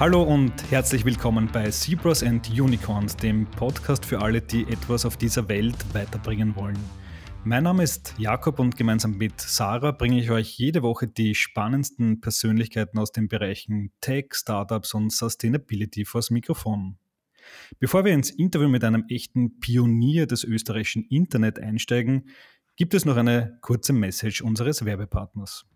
Hallo 0.00 0.24
und 0.24 0.52
herzlich 0.72 1.04
willkommen 1.04 1.48
bei 1.52 1.70
Zebras 1.70 2.24
and 2.24 2.50
Unicorns, 2.50 3.16
dem 3.16 3.46
Podcast 3.46 4.04
für 4.04 4.20
alle, 4.20 4.42
die 4.42 4.64
etwas 4.64 5.06
auf 5.06 5.16
dieser 5.16 5.48
Welt 5.48 5.76
weiterbringen 5.94 6.56
wollen. 6.56 6.76
Mein 7.44 7.62
Name 7.62 7.84
ist 7.84 8.12
Jakob 8.18 8.58
und 8.58 8.76
gemeinsam 8.76 9.16
mit 9.16 9.40
Sarah 9.40 9.92
bringe 9.92 10.18
ich 10.18 10.32
euch 10.32 10.58
jede 10.58 10.82
Woche 10.82 11.06
die 11.06 11.36
spannendsten 11.36 12.20
Persönlichkeiten 12.20 12.98
aus 12.98 13.12
den 13.12 13.28
Bereichen 13.28 13.92
Tech, 14.00 14.30
Startups 14.32 14.94
und 14.94 15.12
Sustainability 15.12 16.04
vors 16.04 16.28
Mikrofon. 16.30 16.98
Bevor 17.78 18.04
wir 18.04 18.14
ins 18.14 18.30
Interview 18.30 18.68
mit 18.68 18.82
einem 18.82 19.04
echten 19.08 19.60
Pionier 19.60 20.26
des 20.26 20.42
österreichischen 20.42 21.04
Internet 21.04 21.60
einsteigen, 21.60 22.30
gibt 22.74 22.94
es 22.94 23.04
noch 23.04 23.16
eine 23.16 23.58
kurze 23.60 23.92
Message 23.92 24.42
unseres 24.42 24.84
Werbepartners. 24.84 25.66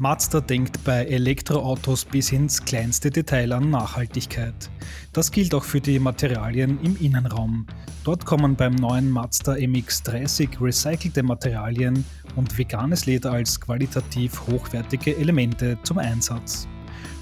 Mazda 0.00 0.40
denkt 0.40 0.84
bei 0.84 1.06
Elektroautos 1.06 2.04
bis 2.04 2.30
ins 2.30 2.64
kleinste 2.64 3.10
Detail 3.10 3.52
an 3.52 3.70
Nachhaltigkeit. 3.70 4.70
Das 5.12 5.32
gilt 5.32 5.52
auch 5.52 5.64
für 5.64 5.80
die 5.80 5.98
Materialien 5.98 6.78
im 6.84 6.96
Innenraum. 6.98 7.66
Dort 8.04 8.24
kommen 8.24 8.54
beim 8.54 8.76
neuen 8.76 9.10
Mazda 9.10 9.54
MX30 9.54 10.60
recycelte 10.60 11.24
Materialien 11.24 12.04
und 12.36 12.56
veganes 12.56 13.06
Leder 13.06 13.32
als 13.32 13.60
qualitativ 13.60 14.40
hochwertige 14.46 15.16
Elemente 15.16 15.76
zum 15.82 15.98
Einsatz. 15.98 16.68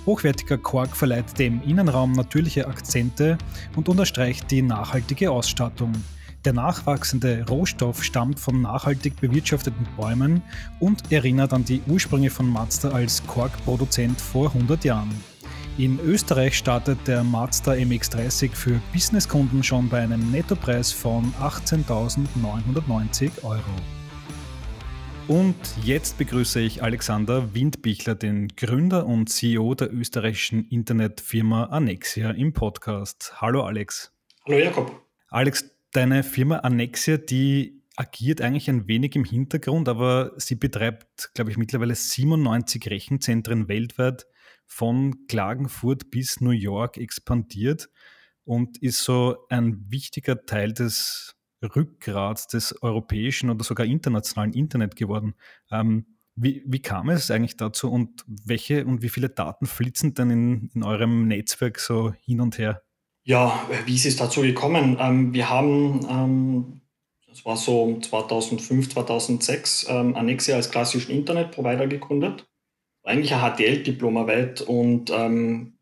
Hochwertiger 0.04 0.58
Kork 0.58 0.94
verleiht 0.94 1.38
dem 1.38 1.62
Innenraum 1.62 2.12
natürliche 2.12 2.66
Akzente 2.68 3.38
und 3.74 3.88
unterstreicht 3.88 4.50
die 4.50 4.60
nachhaltige 4.60 5.30
Ausstattung. 5.30 5.92
Der 6.46 6.52
nachwachsende 6.52 7.44
Rohstoff 7.48 8.04
stammt 8.04 8.38
von 8.38 8.62
nachhaltig 8.62 9.20
bewirtschafteten 9.20 9.84
Bäumen 9.96 10.44
und 10.78 11.10
erinnert 11.10 11.52
an 11.52 11.64
die 11.64 11.82
Ursprünge 11.88 12.30
von 12.30 12.48
Mazda 12.48 12.90
als 12.90 13.26
Korkproduzent 13.26 14.20
vor 14.20 14.54
100 14.54 14.84
Jahren. 14.84 15.10
In 15.76 15.98
Österreich 15.98 16.56
startet 16.56 16.98
der 17.08 17.24
Mazda 17.24 17.72
MX30 17.72 18.52
für 18.52 18.80
Businesskunden 18.92 19.64
schon 19.64 19.88
bei 19.88 19.98
einem 19.98 20.30
Nettopreis 20.30 20.92
von 20.92 21.34
18.990 21.40 23.42
Euro. 23.42 23.62
Und 25.26 25.56
jetzt 25.82 26.16
begrüße 26.16 26.60
ich 26.60 26.80
Alexander 26.80 27.54
Windbichler, 27.54 28.14
den 28.14 28.54
Gründer 28.54 29.04
und 29.04 29.30
CEO 29.30 29.74
der 29.74 29.92
österreichischen 29.92 30.68
Internetfirma 30.68 31.64
Annexia 31.64 32.30
im 32.30 32.52
Podcast. 32.52 33.32
Hallo 33.40 33.64
Alex. 33.64 34.12
Hallo 34.46 34.58
Jakob. 34.58 35.02
Alex, 35.28 35.75
deine 35.96 36.22
Firma 36.22 36.56
Annexia, 36.58 37.16
die 37.16 37.82
agiert 37.96 38.42
eigentlich 38.42 38.68
ein 38.68 38.86
wenig 38.86 39.16
im 39.16 39.24
Hintergrund, 39.24 39.88
aber 39.88 40.32
sie 40.36 40.54
betreibt, 40.54 41.32
glaube 41.32 41.50
ich, 41.50 41.56
mittlerweile 41.56 41.94
97 41.94 42.90
Rechenzentren 42.90 43.68
weltweit 43.68 44.26
von 44.66 45.26
Klagenfurt 45.26 46.10
bis 46.10 46.42
New 46.42 46.50
York 46.50 46.98
expandiert 46.98 47.88
und 48.44 48.76
ist 48.82 49.02
so 49.02 49.46
ein 49.48 49.86
wichtiger 49.88 50.44
Teil 50.44 50.74
des 50.74 51.34
Rückgrats 51.62 52.46
des 52.46 52.82
europäischen 52.82 53.48
oder 53.48 53.64
sogar 53.64 53.86
internationalen 53.86 54.52
Internet 54.52 54.96
geworden. 54.96 55.34
Ähm, 55.70 56.18
wie, 56.34 56.62
wie, 56.66 56.82
kam 56.82 57.08
es 57.08 57.30
eigentlich 57.30 57.56
dazu 57.56 57.90
und 57.90 58.22
welche 58.26 58.84
und 58.84 59.00
wie 59.00 59.08
viele 59.08 59.30
Daten 59.30 59.64
flitzen 59.64 60.12
denn 60.12 60.28
in, 60.28 60.70
in 60.74 60.82
eurem 60.82 61.26
Netzwerk 61.26 61.80
so 61.80 62.12
hin 62.12 62.42
und 62.42 62.58
her? 62.58 62.82
Ja, 63.26 63.68
wie 63.86 63.96
ist 63.96 64.06
es 64.06 64.14
dazu 64.14 64.42
gekommen? 64.42 64.98
Ähm, 65.00 65.34
wir 65.34 65.50
haben, 65.50 66.06
ähm, 66.08 66.80
das 67.26 67.44
war 67.44 67.56
so 67.56 67.98
2005, 68.00 68.90
2006, 68.90 69.86
ähm, 69.88 70.14
Annexia 70.14 70.54
als 70.54 70.70
klassischen 70.70 71.10
Internetprovider 71.10 71.88
gegründet. 71.88 72.46
Eigentlich 73.02 73.34
eine 73.34 73.52
HTL-Diplomarbeit 73.52 74.60
und 74.60 75.10
ähm, 75.10 75.72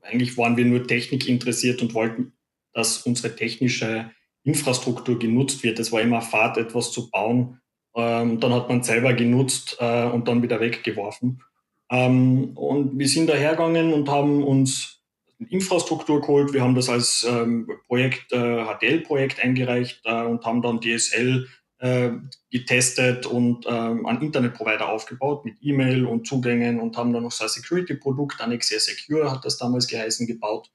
eigentlich 0.00 0.38
waren 0.38 0.56
wir 0.56 0.64
nur 0.64 0.86
Technik 0.86 1.28
interessiert 1.28 1.82
und 1.82 1.92
wollten, 1.92 2.34
dass 2.72 2.98
unsere 2.98 3.34
technische 3.34 4.12
Infrastruktur 4.44 5.18
genutzt 5.18 5.64
wird. 5.64 5.80
Es 5.80 5.90
war 5.90 6.00
immer 6.00 6.22
Fahrt, 6.22 6.56
etwas 6.56 6.92
zu 6.92 7.10
bauen. 7.10 7.60
Ähm, 7.96 8.38
dann 8.38 8.54
hat 8.54 8.68
man 8.68 8.84
selber 8.84 9.12
genutzt 9.12 9.76
äh, 9.80 10.04
und 10.04 10.28
dann 10.28 10.40
wieder 10.40 10.60
weggeworfen. 10.60 11.42
Ähm, 11.90 12.56
und 12.56 12.96
wir 12.96 13.08
sind 13.08 13.28
dahergegangen 13.28 13.92
und 13.92 14.08
haben 14.08 14.44
uns 14.44 14.95
Infrastruktur 15.38 16.20
geholt. 16.20 16.52
Wir 16.52 16.62
haben 16.62 16.74
das 16.74 16.88
als 16.88 17.26
ähm, 17.28 17.70
Projekt, 17.86 18.32
äh, 18.32 18.64
HDL-Projekt 18.64 19.42
eingereicht 19.42 20.00
äh, 20.04 20.22
und 20.22 20.44
haben 20.44 20.62
dann 20.62 20.80
DSL 20.80 21.46
äh, 21.78 22.10
getestet 22.50 23.26
und 23.26 23.66
ähm, 23.68 24.06
einen 24.06 24.22
Internetprovider 24.22 24.88
aufgebaut 24.88 25.44
mit 25.44 25.58
E-Mail 25.60 26.06
und 26.06 26.26
Zugängen 26.26 26.80
und 26.80 26.96
haben 26.96 27.12
dann 27.12 27.24
noch 27.24 27.32
so 27.32 27.44
ein 27.44 27.50
Security-Produkt, 27.50 28.40
Annexia 28.40 28.78
Secure 28.78 29.30
hat 29.30 29.44
das 29.44 29.58
damals 29.58 29.86
geheißen, 29.86 30.26
gebaut. 30.26 30.70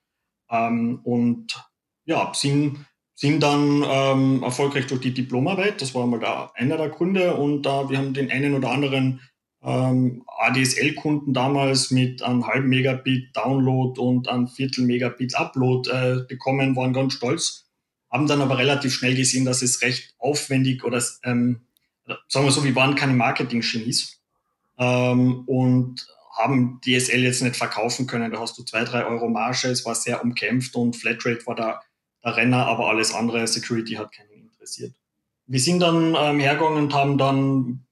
Ähm, 0.50 1.00
und 1.04 1.72
ja, 2.06 2.32
sind, 2.36 2.86
sind 3.16 3.42
dann 3.42 3.84
ähm, 3.84 4.44
erfolgreich 4.44 4.86
durch 4.88 5.02
die 5.02 5.14
Diplomarbeit. 5.14 5.82
Das 5.82 5.96
war 5.96 6.06
mal 6.06 6.20
da 6.20 6.52
einer 6.56 6.78
der 6.78 6.90
Gründe 6.90 7.36
und 7.36 7.66
äh, 7.66 7.90
wir 7.90 7.98
haben 7.98 8.14
den 8.14 8.30
einen 8.30 8.54
oder 8.54 8.70
anderen 8.70 9.22
ähm, 9.64 10.24
ADSL-Kunden 10.40 11.34
damals 11.34 11.92
mit 11.92 12.22
einem 12.24 12.48
halben 12.48 12.70
Megabit 12.70 13.36
Download 13.36 14.00
und 14.00 14.28
einem 14.28 14.48
Viertel 14.48 14.86
Megabit 14.86 15.36
Upload 15.36 15.90
äh, 15.90 16.26
bekommen, 16.28 16.76
waren 16.76 16.94
ganz 16.94 17.14
stolz, 17.14 17.66
haben 18.10 18.28
dann 18.28 18.42
aber 18.42 18.58
relativ 18.58 18.94
schnell 18.94 19.16
gesehen, 19.16 19.46
dass 19.46 19.62
es 19.62 19.82
recht 19.82 20.16
aufwendig 20.18 20.84
oder 20.84 21.02
ähm, 21.24 21.62
sagen 22.28 22.46
wir 22.46 22.52
so, 22.52 22.64
wir 22.64 22.76
waren 22.76 22.96
keine 22.96 23.14
Marketing-Genies 23.14 24.20
ähm, 24.80 25.44
und 25.46 26.08
haben 26.38 26.80
DSL 26.82 27.24
jetzt 27.24 27.44
nicht 27.44 27.56
verkaufen 27.56 28.08
können. 28.08 28.32
Da 28.32 28.40
hast 28.40 28.58
du 28.58 28.64
zwei, 28.64 28.84
drei 28.84 29.06
Euro 29.06 29.30
Marge, 29.30 29.68
es 29.68 29.86
war 29.86 29.96
sehr 29.96 30.24
umkämpft 30.24 30.76
und 30.76 30.96
Flatrate 30.96 31.46
war 31.46 31.56
da 31.56 31.82
der 32.24 32.36
Renner, 32.36 32.66
aber 32.66 32.88
alles 32.88 33.14
andere, 33.14 33.46
Security 33.48 33.94
hat 33.94 34.12
keinen 34.12 34.32
interessiert. 34.62 34.94
Wir 35.48 35.60
sind 35.60 35.80
dann 35.82 36.16
ähm, 36.18 36.40
hergegangen 36.40 36.84
und 36.84 36.94
haben 36.94 37.18
dann 37.18 37.86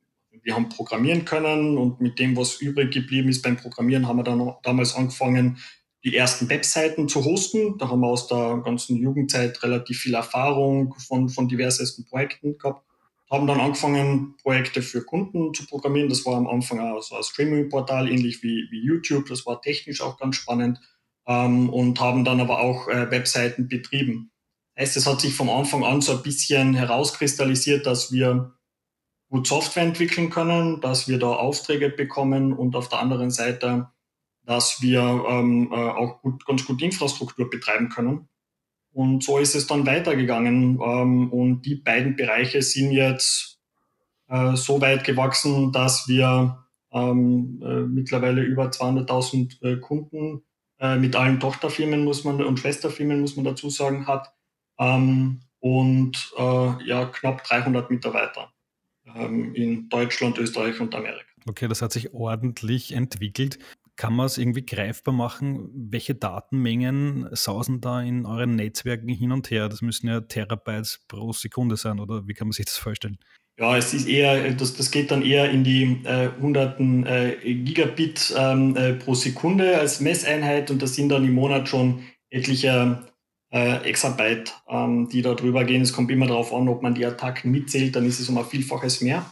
wir 0.44 0.55
haben 0.55 0.69
programmieren 0.69 1.25
können 1.25 1.77
und 1.77 2.01
mit 2.01 2.19
dem, 2.19 2.35
was 2.35 2.61
übrig 2.61 2.91
geblieben 2.91 3.29
ist 3.29 3.41
beim 3.41 3.57
Programmieren, 3.57 4.07
haben 4.07 4.17
wir 4.17 4.23
dann 4.23 4.53
damals 4.63 4.95
angefangen, 4.95 5.57
die 6.03 6.16
ersten 6.16 6.50
Webseiten 6.50 7.09
zu 7.09 7.25
hosten. 7.25 7.77
Da 7.77 7.89
haben 7.89 8.01
wir 8.01 8.07
aus 8.07 8.27
der 8.27 8.61
ganzen 8.63 8.97
Jugendzeit 8.97 9.61
relativ 9.63 9.99
viel 9.99 10.13
Erfahrung 10.13 10.95
von, 11.07 11.29
von 11.29 11.47
diversesten 11.47 12.05
Projekten 12.05 12.57
gehabt. 12.57 12.85
Haben 13.29 13.47
dann 13.47 13.59
angefangen, 13.59 14.35
Projekte 14.41 14.81
für 14.81 15.03
Kunden 15.03 15.53
zu 15.53 15.67
programmieren. 15.67 16.09
Das 16.09 16.25
war 16.25 16.35
am 16.35 16.47
Anfang 16.47 16.79
auch 16.79 17.01
so 17.01 17.16
ein 17.16 17.23
Streaming-Portal, 17.23 18.09
ähnlich 18.09 18.41
wie, 18.41 18.67
wie 18.72 18.83
YouTube. 18.83 19.28
Das 19.28 19.45
war 19.45 19.61
technisch 19.61 20.01
auch 20.01 20.17
ganz 20.17 20.38
spannend. 20.38 20.79
Ähm, 21.28 21.69
und 21.69 21.99
haben 21.99 22.23
dann 22.23 22.39
aber 22.39 22.59
auch 22.59 22.88
äh, 22.88 23.11
Webseiten 23.11 23.67
betrieben. 23.67 24.31
Heißt, 24.79 24.95
es 24.95 25.05
hat 25.05 25.19
sich 25.22 25.33
vom 25.33 25.49
Anfang 25.49 25.83
an 25.83 26.01
so 26.01 26.13
ein 26.13 26.23
bisschen 26.23 26.73
herauskristallisiert, 26.73 27.85
dass 27.85 28.11
wir 28.11 28.53
gut 29.29 29.47
Software 29.47 29.84
entwickeln 29.84 30.29
können, 30.29 30.81
dass 30.81 31.07
wir 31.07 31.19
da 31.19 31.28
Aufträge 31.28 31.90
bekommen 31.90 32.53
und 32.53 32.75
auf 32.75 32.90
der 32.90 33.00
anderen 33.00 33.31
Seite, 33.31 33.90
dass 34.44 34.81
wir 34.81 35.01
ähm, 35.29 35.72
äh, 35.72 35.75
auch 35.75 36.22
gut, 36.22 36.45
ganz 36.45 36.66
gut 36.66 36.81
Infrastruktur 36.81 37.50
betreiben 37.50 37.90
können. 37.90 38.28
Und 38.91 39.23
so 39.23 39.38
ist 39.38 39.56
es 39.56 39.67
dann 39.67 39.85
weitergegangen. 39.85 40.79
Ähm, 40.81 41.31
und 41.31 41.62
die 41.62 41.75
beiden 41.75 42.16
Bereiche 42.16 42.62
sind 42.63 42.91
jetzt 42.91 43.59
äh, 44.28 44.56
so 44.56 44.81
weit 44.81 45.03
gewachsen, 45.03 45.72
dass 45.72 46.07
wir 46.07 46.66
ähm, 46.91 47.61
äh, 47.63 47.81
mittlerweile 47.81 48.41
über 48.41 48.66
200.000 48.69 49.61
äh, 49.63 49.78
Kunden 49.78 50.44
äh, 50.79 50.97
mit 50.97 51.16
allen 51.16 51.40
Tochterfirmen 51.40 52.03
muss 52.03 52.23
man 52.23 52.41
und 52.44 52.59
Schwesterfirmen 52.59 53.22
muss 53.22 53.35
man 53.35 53.46
dazu 53.46 53.69
sagen 53.69 54.07
hat 54.07 54.34
ähm, 54.79 55.41
und 55.59 56.34
äh, 56.38 56.84
ja 56.85 57.06
knapp 57.06 57.44
300 57.44 57.91
Mitarbeiter 57.91 58.51
ähm, 59.16 59.53
in 59.56 59.90
Deutschland, 59.90 60.38
Österreich 60.38 60.80
und 60.80 60.94
Amerika. 60.96 61.25
Okay, 61.47 61.68
das 61.68 61.81
hat 61.81 61.92
sich 61.92 62.14
ordentlich 62.14 62.94
entwickelt. 62.94 63.59
Kann 63.96 64.14
man 64.14 64.28
es 64.28 64.38
irgendwie 64.38 64.66
greifbar 64.66 65.14
machen? 65.14 65.70
Welche 65.73 66.16
Datenmengen 66.16 67.28
sausen 67.32 67.82
da 67.82 68.02
in 68.02 68.26
euren 68.26 68.56
Netzwerken 68.56 69.09
hin 69.09 69.32
und 69.32 69.52
her? 69.52 69.67
Das 69.67 69.82
müssen 69.82 70.08
ja 70.08 70.22
Terabytes 70.22 71.03
pro 71.08 71.34
Sekunde 71.34 71.76
sein, 71.76 72.00
oder 72.00 72.28
wie 72.28 72.34
kann 72.34 72.47
man 72.47 72.53
sich 72.53 72.66
das 72.66 72.78
vorstellen? 72.78 73.17
Ja, 73.59 73.76
es 73.76 73.94
ist 73.94 74.08
eher, 74.08 74.53
das, 74.53 74.73
das 74.76 74.90
geht 74.90 75.12
dann 75.12 75.22
eher 75.22 75.50
in 75.50 75.66
die 75.66 76.02
äh, 76.05 76.29
hunderten 76.40 77.05
äh, 77.05 77.35
Gigabit 77.44 78.34
ähm, 78.38 78.78
äh, 78.78 78.94
pro 78.94 79.16
Sekunde 79.16 79.78
als 79.78 80.00
Messeinheit 80.00 80.72
und 80.72 80.82
das 80.82 80.96
sind 80.96 81.09
dann 81.09 81.26
im 81.26 81.34
Monat 81.34 81.67
schon 81.67 82.03
etliche 82.29 83.09
äh, 83.51 83.84
Exabyte, 83.84 84.53
ähm, 84.67 85.09
die 85.09 85.22
da 85.22 85.34
drüber 85.34 85.63
gehen. 85.63 85.81
Es 85.81 85.93
kommt 85.93 86.11
immer 86.11 86.28
darauf 86.28 86.53
an, 86.53 86.69
ob 86.69 86.81
man 86.81 86.96
die 86.96 87.05
Attacken 87.05 87.51
mitzählt, 87.51 87.96
dann 87.96 88.05
ist 88.05 88.19
es 88.19 88.29
um 88.29 88.37
ein 88.37 88.46
Vielfaches 88.46 89.01
mehr. 89.01 89.25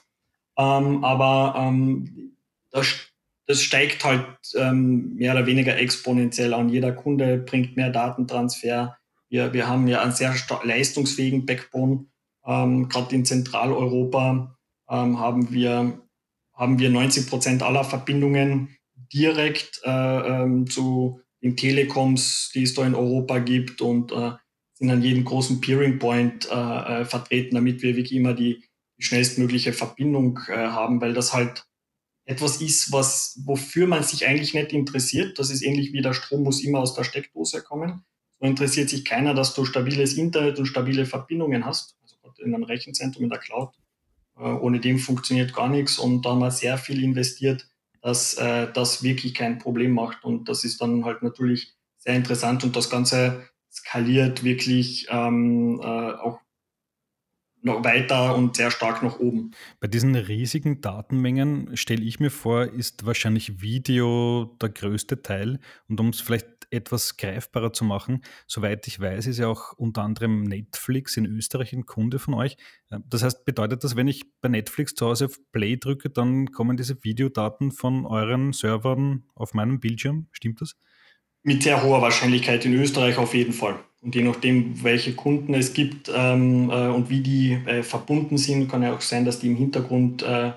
Ähm, 0.57 1.03
aber 1.03 1.55
ähm, 1.57 2.35
das, 2.71 2.87
das 3.45 3.61
steigt 3.61 4.03
halt 4.03 4.25
ähm, 4.55 5.15
mehr 5.15 5.33
oder 5.33 5.45
weniger 5.45 5.77
exponentiell 5.77 6.53
an. 6.53 6.69
Jeder 6.69 6.91
Kunde 6.91 7.37
bringt 7.37 7.77
mehr 7.77 7.91
Datentransfer. 7.91 8.97
Wir, 9.29 9.53
wir 9.53 9.67
haben 9.67 9.87
ja 9.87 10.01
einen 10.01 10.13
sehr 10.13 10.33
leistungsfähigen 10.63 11.45
Backbone. 11.45 12.05
Ähm, 12.45 12.89
Gerade 12.89 13.15
in 13.15 13.25
Zentraleuropa 13.25 14.57
ähm, 14.89 15.19
haben, 15.19 15.51
wir, 15.51 16.01
haben 16.53 16.79
wir 16.79 16.89
90 16.89 17.29
Prozent 17.29 17.61
aller 17.61 17.83
Verbindungen 17.83 18.75
direkt 19.13 19.81
äh, 19.83 20.65
zu 20.65 21.21
den 21.41 21.55
Telekoms, 21.55 22.51
die 22.53 22.63
es 22.63 22.73
da 22.73 22.85
in 22.85 22.95
Europa 22.95 23.39
gibt 23.39 23.81
und 23.81 24.11
äh, 24.11 24.31
sind 24.73 24.89
an 24.89 25.01
jedem 25.01 25.23
großen 25.23 25.61
Peering 25.61 25.99
Point 25.99 26.47
äh, 26.51 27.01
äh, 27.01 27.05
vertreten, 27.05 27.55
damit 27.55 27.81
wir 27.81 27.95
wirklich 27.95 28.13
immer 28.13 28.33
die, 28.33 28.63
die 28.97 29.03
schnellstmögliche 29.03 29.73
Verbindung 29.73 30.39
äh, 30.47 30.55
haben, 30.55 31.01
weil 31.01 31.13
das 31.13 31.33
halt 31.33 31.65
etwas 32.25 32.61
ist, 32.61 32.91
was, 32.91 33.39
wofür 33.45 33.87
man 33.87 34.03
sich 34.03 34.27
eigentlich 34.27 34.53
nicht 34.53 34.73
interessiert. 34.73 35.39
Das 35.39 35.49
ist 35.49 35.61
ähnlich 35.61 35.93
wie 35.93 36.01
der 36.01 36.13
Strom 36.13 36.43
muss 36.43 36.63
immer 36.63 36.79
aus 36.79 36.93
der 36.93 37.05
Steckdose 37.05 37.63
kommen. 37.63 38.03
So 38.39 38.45
interessiert 38.45 38.89
sich 38.89 39.05
keiner, 39.05 39.33
dass 39.33 39.53
du 39.55 39.65
stabiles 39.65 40.13
Internet 40.13 40.59
und 40.59 40.65
stabile 40.65 41.05
Verbindungen 41.05 41.65
hast. 41.65 41.95
Also 42.01 42.17
in 42.43 42.53
einem 42.53 42.63
Rechenzentrum 42.63 43.23
in 43.23 43.29
der 43.29 43.39
Cloud. 43.39 43.73
Äh, 44.37 44.41
ohne 44.41 44.79
dem 44.79 44.99
funktioniert 44.99 45.53
gar 45.53 45.69
nichts 45.69 45.97
und 45.97 46.25
da 46.25 46.31
haben 46.31 46.39
wir 46.39 46.51
sehr 46.51 46.77
viel 46.77 47.03
investiert, 47.03 47.67
dass 48.07 48.36
äh, 48.36 48.71
das 48.71 49.04
wirklich 49.04 49.33
kein 49.33 49.59
Problem 49.59 49.92
macht. 49.92 50.24
Und 50.24 50.48
das 50.48 50.63
ist 50.63 50.80
dann 50.80 51.04
halt 51.04 51.24
natürlich 51.24 51.75
sehr 51.98 52.15
interessant 52.15 52.63
und 52.63 52.74
das 52.74 52.89
Ganze 52.89 53.44
skaliert 53.69 54.45
wirklich 54.45 55.07
ähm, 55.09 55.81
äh, 55.83 56.13
auch 56.13 56.39
noch 57.67 57.83
weiter 57.83 58.35
und 58.35 58.55
sehr 58.55 58.71
stark 58.71 59.03
nach 59.03 59.19
oben. 59.19 59.51
Bei 59.79 59.87
diesen 59.87 60.15
riesigen 60.15 60.81
Datenmengen 60.81 61.77
stelle 61.77 62.01
ich 62.01 62.19
mir 62.19 62.31
vor, 62.31 62.65
ist 62.65 63.05
wahrscheinlich 63.05 63.61
Video 63.61 64.57
der 64.61 64.69
größte 64.69 65.21
Teil. 65.21 65.59
Und 65.87 65.99
um 65.99 66.09
es 66.09 66.19
vielleicht 66.19 66.47
etwas 66.69 67.17
greifbarer 67.17 67.71
zu 67.71 67.85
machen, 67.85 68.23
soweit 68.45 68.87
ich 68.87 68.99
weiß, 68.99 69.27
ist 69.27 69.37
ja 69.37 69.47
auch 69.47 69.73
unter 69.73 70.01
anderem 70.01 70.43
Netflix 70.43 71.15
in 71.15 71.25
Österreich 71.25 71.73
ein 71.73 71.85
Kunde 71.85 72.19
von 72.19 72.33
euch. 72.33 72.57
Das 72.89 73.23
heißt, 73.23 73.45
bedeutet 73.45 73.83
das, 73.83 73.95
wenn 73.95 74.07
ich 74.07 74.25
bei 74.41 74.49
Netflix 74.49 74.93
zu 74.95 75.05
Hause 75.05 75.25
auf 75.25 75.39
Play 75.51 75.77
drücke, 75.77 76.09
dann 76.09 76.51
kommen 76.51 76.75
diese 76.75 77.03
Videodaten 77.03 77.71
von 77.71 78.05
euren 78.05 78.51
Servern 78.53 79.23
auf 79.35 79.53
meinem 79.53 79.79
Bildschirm? 79.79 80.27
Stimmt 80.31 80.61
das? 80.61 80.75
Mit 81.47 81.63
sehr 81.63 81.81
hoher 81.81 82.01
Wahrscheinlichkeit 82.01 82.65
in 82.65 82.73
Österreich 82.73 83.17
auf 83.17 83.33
jeden 83.33 83.53
Fall. 83.53 83.79
Und 84.01 84.15
je 84.15 84.21
nachdem, 84.21 84.83
welche 84.83 85.15
Kunden 85.15 85.53
es 85.53 85.71
gibt 85.71 86.11
ähm, 86.13 86.69
äh, 86.69 86.89
und 86.89 87.09
wie 87.09 87.21
die 87.21 87.53
äh, 87.53 87.83
verbunden 87.83 88.38
sind, 88.38 88.67
kann 88.67 88.83
ja 88.83 88.94
auch 88.94 88.99
sein, 88.99 89.23
dass 89.23 89.39
die 89.39 89.47
im 89.47 89.55
Hintergrund 89.55 90.23
äh, 90.23 90.49
äh 90.49 90.53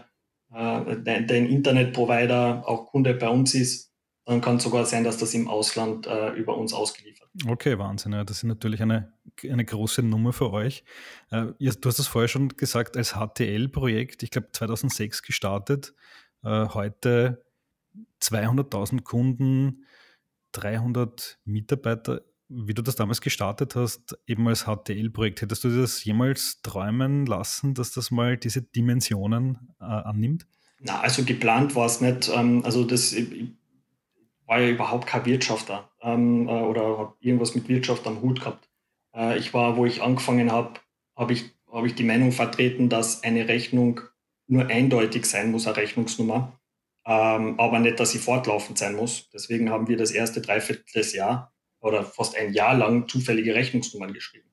dein, 0.50 1.28
dein 1.28 1.46
Internetprovider 1.46 2.64
auch 2.66 2.86
Kunde 2.86 3.14
bei 3.14 3.28
uns 3.28 3.54
ist. 3.54 3.92
Dann 4.24 4.40
kann 4.40 4.56
es 4.56 4.64
sogar 4.64 4.84
sein, 4.84 5.04
dass 5.04 5.16
das 5.16 5.32
im 5.32 5.46
Ausland 5.46 6.08
äh, 6.08 6.30
über 6.30 6.58
uns 6.58 6.72
ausgeliefert 6.74 7.28
wird. 7.34 7.52
Okay, 7.52 7.78
Wahnsinn. 7.78 8.10
Ja, 8.10 8.24
das 8.24 8.38
ist 8.38 8.42
natürlich 8.42 8.82
eine, 8.82 9.12
eine 9.48 9.64
große 9.64 10.02
Nummer 10.02 10.32
für 10.32 10.52
euch. 10.52 10.82
Äh, 11.30 11.52
du 11.60 11.88
hast 11.88 12.00
das 12.00 12.08
vorher 12.08 12.26
schon 12.26 12.48
gesagt, 12.48 12.96
als 12.96 13.14
HTL-Projekt, 13.14 14.24
ich 14.24 14.32
glaube 14.32 14.48
2006 14.50 15.22
gestartet, 15.22 15.94
heute 16.42 17.44
200.000 18.20 19.02
Kunden, 19.02 19.84
300 20.52 21.38
Mitarbeiter 21.44 22.22
wie 22.50 22.74
du 22.74 22.82
das 22.82 22.96
damals 22.96 23.20
gestartet 23.20 23.76
hast, 23.76 24.18
eben 24.26 24.46
als 24.48 24.64
HTL-Projekt, 24.64 25.40
hättest 25.40 25.62
du 25.62 25.68
dir 25.68 25.82
das 25.82 26.04
jemals 26.04 26.60
träumen 26.62 27.24
lassen, 27.24 27.74
dass 27.74 27.92
das 27.92 28.10
mal 28.10 28.36
diese 28.36 28.60
Dimensionen 28.60 29.72
äh, 29.80 29.84
annimmt? 29.84 30.46
Na, 30.80 31.00
also 31.00 31.24
geplant 31.24 31.76
war 31.76 31.86
es 31.86 32.00
nicht. 32.00 32.28
Ähm, 32.34 32.62
also 32.64 32.84
das 32.84 33.12
ich 33.12 33.52
war 34.46 34.60
ja 34.60 34.68
überhaupt 34.68 35.06
kein 35.06 35.24
Wirtschafter 35.26 35.88
ähm, 36.02 36.48
äh, 36.48 36.50
oder 36.50 36.98
habe 36.98 37.14
irgendwas 37.20 37.54
mit 37.54 37.68
Wirtschaft 37.68 38.06
am 38.06 38.20
Hut 38.20 38.40
gehabt. 38.40 38.68
Äh, 39.14 39.38
ich 39.38 39.54
war, 39.54 39.76
wo 39.76 39.86
ich 39.86 40.02
angefangen 40.02 40.50
habe, 40.50 40.80
habe 41.16 41.32
ich, 41.32 41.54
hab 41.70 41.84
ich 41.84 41.94
die 41.94 42.04
Meinung 42.04 42.32
vertreten, 42.32 42.88
dass 42.88 43.22
eine 43.22 43.46
Rechnung 43.46 44.00
nur 44.48 44.66
eindeutig 44.66 45.26
sein 45.26 45.52
muss, 45.52 45.68
eine 45.68 45.76
Rechnungsnummer, 45.76 46.59
ähm, 47.10 47.58
aber 47.58 47.80
nicht, 47.80 47.98
dass 47.98 48.12
sie 48.12 48.18
fortlaufend 48.18 48.78
sein 48.78 48.94
muss. 48.94 49.28
Deswegen 49.34 49.70
haben 49.70 49.88
wir 49.88 49.96
das 49.96 50.12
erste 50.12 50.40
Dreivierteljahr 50.40 51.52
oder 51.80 52.04
fast 52.04 52.36
ein 52.36 52.52
Jahr 52.52 52.74
lang 52.74 53.08
zufällige 53.08 53.52
Rechnungsnummern 53.52 54.12
geschrieben. 54.12 54.48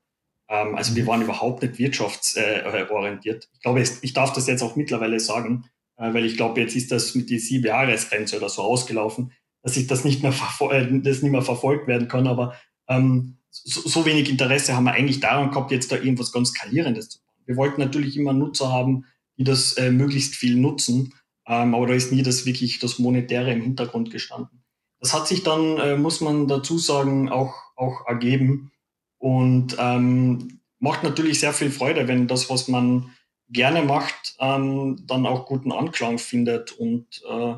Ähm, 0.49 0.75
also 0.75 0.95
wir 0.95 1.03
mhm. 1.03 1.07
waren 1.07 1.21
überhaupt 1.21 1.61
nicht 1.61 1.77
wirtschaftsorientiert. 1.77 3.43
Äh, 3.43 3.47
ich 3.53 3.61
glaube, 3.61 3.83
ich 4.01 4.13
darf 4.13 4.33
das 4.33 4.47
jetzt 4.47 4.63
auch 4.63 4.75
mittlerweile 4.75 5.19
sagen, 5.19 5.65
äh, 5.97 6.11
weil 6.15 6.25
ich 6.25 6.35
glaube, 6.35 6.59
jetzt 6.59 6.75
ist 6.75 6.91
das 6.91 7.13
mit 7.13 7.29
die 7.29 7.37
sieben 7.37 7.67
Jahresgrenze 7.67 8.37
oder 8.37 8.49
so 8.49 8.63
ausgelaufen, 8.63 9.33
dass 9.61 9.77
ich 9.77 9.85
das 9.85 10.03
nicht 10.03 10.23
mehr, 10.23 10.33
äh, 10.71 10.87
das 11.01 11.21
nicht 11.21 11.31
mehr 11.31 11.43
verfolgt 11.43 11.87
werden 11.87 12.07
kann. 12.07 12.25
Aber 12.25 12.55
ähm, 12.89 13.37
so, 13.51 13.87
so, 13.87 14.05
wenig 14.07 14.31
Interesse 14.31 14.75
haben 14.75 14.85
wir 14.85 14.93
eigentlich 14.93 15.19
daran 15.19 15.51
gehabt, 15.51 15.69
jetzt 15.69 15.91
da 15.91 15.97
irgendwas 15.97 16.31
ganz 16.31 16.49
Skalierendes 16.49 17.09
zu 17.09 17.19
bauen. 17.19 17.43
Wir 17.45 17.55
wollten 17.55 17.81
natürlich 17.81 18.17
immer 18.17 18.33
Nutzer 18.33 18.71
haben, 18.71 19.05
die 19.37 19.43
das 19.43 19.73
äh, 19.73 19.91
möglichst 19.91 20.35
viel 20.35 20.55
nutzen, 20.55 21.13
ähm, 21.47 21.73
aber 21.73 21.87
da 21.87 21.93
ist 21.93 22.11
nie 22.11 22.23
das 22.23 22.45
wirklich 22.45 22.79
das 22.79 22.99
Monetäre 22.99 23.51
im 23.51 23.61
Hintergrund 23.61 24.11
gestanden. 24.11 24.63
Das 24.99 25.13
hat 25.13 25.27
sich 25.27 25.43
dann, 25.43 25.77
äh, 25.77 25.97
muss 25.97 26.21
man 26.21 26.47
dazu 26.47 26.77
sagen, 26.77 27.29
auch, 27.29 27.53
auch 27.75 28.05
ergeben 28.07 28.71
und 29.17 29.75
ähm, 29.79 30.59
macht 30.79 31.03
natürlich 31.03 31.39
sehr 31.39 31.53
viel 31.53 31.71
Freude, 31.71 32.07
wenn 32.07 32.27
das, 32.27 32.49
was 32.49 32.67
man 32.67 33.13
gerne 33.49 33.81
macht, 33.81 34.35
ähm, 34.39 35.03
dann 35.07 35.25
auch 35.25 35.45
guten 35.45 35.71
Anklang 35.71 36.19
findet 36.19 36.73
und 36.73 37.05
äh, 37.27 37.55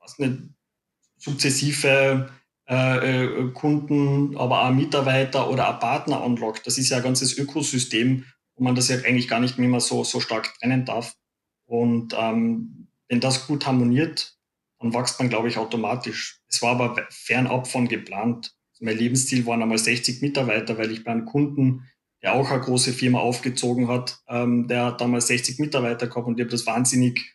was 0.00 0.18
nicht, 0.18 0.38
sukzessive 1.16 2.30
äh, 2.68 3.24
äh, 3.24 3.50
Kunden, 3.52 4.36
aber 4.36 4.64
auch 4.64 4.70
Mitarbeiter 4.70 5.50
oder 5.50 5.68
auch 5.68 5.80
Partner 5.80 6.22
anlockt. 6.22 6.66
Das 6.66 6.78
ist 6.78 6.90
ja 6.90 6.98
ein 6.98 7.02
ganzes 7.02 7.36
Ökosystem, 7.38 8.24
wo 8.56 8.64
man 8.64 8.74
das 8.74 8.88
ja 8.88 8.96
eigentlich 8.96 9.28
gar 9.28 9.40
nicht 9.40 9.58
mehr 9.58 9.80
so, 9.80 10.04
so 10.04 10.20
stark 10.20 10.54
trennen 10.58 10.84
darf. 10.84 11.14
Und 11.66 12.14
ähm, 12.18 12.88
wenn 13.08 13.20
das 13.20 13.46
gut 13.46 13.66
harmoniert, 13.66 14.36
dann 14.80 14.92
wächst 14.92 15.18
man, 15.18 15.28
glaube 15.28 15.48
ich, 15.48 15.58
automatisch. 15.58 16.40
Es 16.48 16.62
war 16.62 16.72
aber 16.72 17.06
fernab 17.10 17.66
von 17.66 17.88
geplant. 17.88 18.54
Also 18.72 18.84
mein 18.84 18.98
Lebensziel 18.98 19.46
waren 19.46 19.62
einmal 19.62 19.78
60 19.78 20.20
Mitarbeiter, 20.20 20.76
weil 20.78 20.90
ich 20.90 21.04
bei 21.04 21.12
einem 21.12 21.24
Kunden, 21.24 21.88
der 22.22 22.34
auch 22.34 22.50
eine 22.50 22.60
große 22.60 22.92
Firma 22.92 23.20
aufgezogen 23.20 23.88
hat, 23.88 24.18
ähm, 24.28 24.68
der 24.68 24.86
hat 24.86 25.00
damals 25.00 25.26
60 25.28 25.58
Mitarbeiter 25.58 26.06
gehabt 26.06 26.26
und 26.26 26.38
ich 26.38 26.42
habe 26.42 26.50
das 26.50 26.66
wahnsinnig 26.66 27.34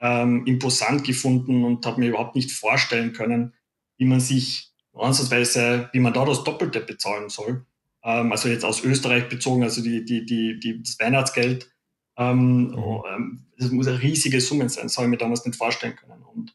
ähm, 0.00 0.46
imposant 0.46 1.04
gefunden 1.04 1.64
und 1.64 1.84
habe 1.86 2.00
mir 2.00 2.08
überhaupt 2.08 2.34
nicht 2.34 2.50
vorstellen 2.52 3.12
können, 3.12 3.54
wie 3.98 4.06
man 4.06 4.20
sich 4.20 4.72
ansatzweise, 4.94 5.90
wie 5.92 6.00
man 6.00 6.12
da 6.12 6.24
das 6.24 6.42
Doppelte 6.42 6.80
bezahlen 6.80 7.28
soll. 7.28 7.66
Ähm, 8.02 8.32
also 8.32 8.48
jetzt 8.48 8.64
aus 8.64 8.82
Österreich 8.82 9.28
bezogen, 9.28 9.62
also 9.62 9.82
die, 9.82 10.04
die, 10.04 10.24
die, 10.24 10.58
die, 10.58 10.82
das 10.82 10.98
Weihnachtsgeld. 10.98 11.70
Ähm, 12.16 12.74
oh, 12.76 13.04
ähm, 13.08 13.46
das 13.58 13.70
muss 13.70 13.86
eine 13.86 14.00
riesige 14.02 14.40
Summe 14.40 14.68
sein, 14.68 14.84
das 14.84 14.96
habe 14.96 15.06
ich 15.06 15.10
mir 15.10 15.18
damals 15.18 15.44
nicht 15.44 15.56
vorstellen 15.56 15.96
können. 15.96 16.22
Und 16.22 16.54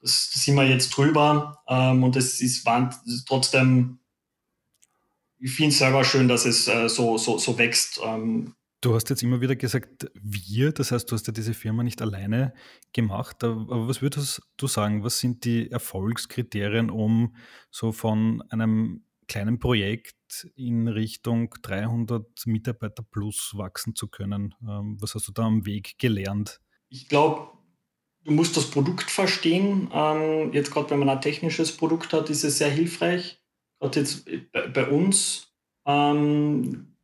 das, 0.00 0.30
das 0.32 0.44
sind 0.44 0.54
wir 0.54 0.68
jetzt 0.68 0.90
drüber 0.90 1.62
ähm, 1.68 2.02
und 2.04 2.16
es 2.16 2.40
ist, 2.40 2.66
das 2.66 3.06
ist 3.06 3.26
trotzdem, 3.26 3.98
ich 5.38 5.52
finde 5.52 5.70
es 5.70 5.78
selber 5.78 6.04
schön, 6.04 6.28
dass 6.28 6.44
es 6.44 6.68
äh, 6.68 6.88
so, 6.88 7.18
so, 7.18 7.38
so 7.38 7.58
wächst. 7.58 8.00
Ähm. 8.04 8.54
Du 8.80 8.94
hast 8.94 9.10
jetzt 9.10 9.22
immer 9.22 9.40
wieder 9.40 9.56
gesagt, 9.56 10.10
wir, 10.14 10.72
das 10.72 10.92
heißt, 10.92 11.10
du 11.10 11.14
hast 11.14 11.26
ja 11.26 11.32
diese 11.32 11.54
Firma 11.54 11.82
nicht 11.82 12.00
alleine 12.02 12.54
gemacht, 12.92 13.42
aber 13.42 13.88
was 13.88 14.02
würdest 14.02 14.42
du 14.56 14.66
sagen, 14.66 15.02
was 15.02 15.18
sind 15.18 15.44
die 15.44 15.70
Erfolgskriterien, 15.70 16.90
um 16.90 17.34
so 17.70 17.92
von 17.92 18.42
einem 18.50 19.05
kleinen 19.28 19.58
Projekt 19.58 20.48
in 20.54 20.88
Richtung 20.88 21.54
300 21.62 22.46
Mitarbeiter 22.46 23.02
plus 23.02 23.52
wachsen 23.54 23.94
zu 23.94 24.08
können? 24.08 24.54
Ähm, 24.62 24.96
was 25.00 25.14
hast 25.14 25.28
du 25.28 25.32
da 25.32 25.44
am 25.44 25.66
Weg 25.66 25.98
gelernt? 25.98 26.60
Ich 26.88 27.08
glaube, 27.08 27.52
du 28.24 28.32
musst 28.32 28.56
das 28.56 28.70
Produkt 28.70 29.10
verstehen. 29.10 29.90
Ähm, 29.92 30.52
jetzt 30.52 30.72
gerade, 30.72 30.90
wenn 30.90 30.98
man 30.98 31.08
ein 31.08 31.20
technisches 31.20 31.76
Produkt 31.76 32.12
hat, 32.12 32.30
ist 32.30 32.44
es 32.44 32.58
sehr 32.58 32.70
hilfreich. 32.70 33.40
Gerade 33.80 34.00
jetzt 34.00 34.28
bei, 34.72 34.88
uns. 34.88 35.52
Ähm, 35.86 36.96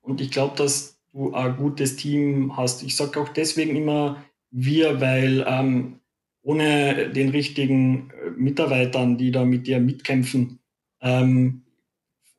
und 0.00 0.20
ich 0.20 0.30
glaube, 0.30 0.56
dass 0.56 1.00
du 1.12 1.34
ein 1.34 1.56
gutes 1.56 1.96
Team 1.96 2.56
hast. 2.56 2.82
Ich 2.82 2.96
sage 2.96 3.20
auch 3.20 3.28
deswegen 3.28 3.76
immer 3.76 4.24
wir, 4.50 5.00
weil 5.00 5.44
ohne 6.42 7.10
den 7.10 7.30
richtigen 7.30 8.10
äh, 8.10 8.30
Mitarbeitern, 8.30 9.18
die 9.18 9.32
da 9.32 9.44
mit 9.44 9.66
dir 9.66 9.80
mitkämpfen, 9.80 10.60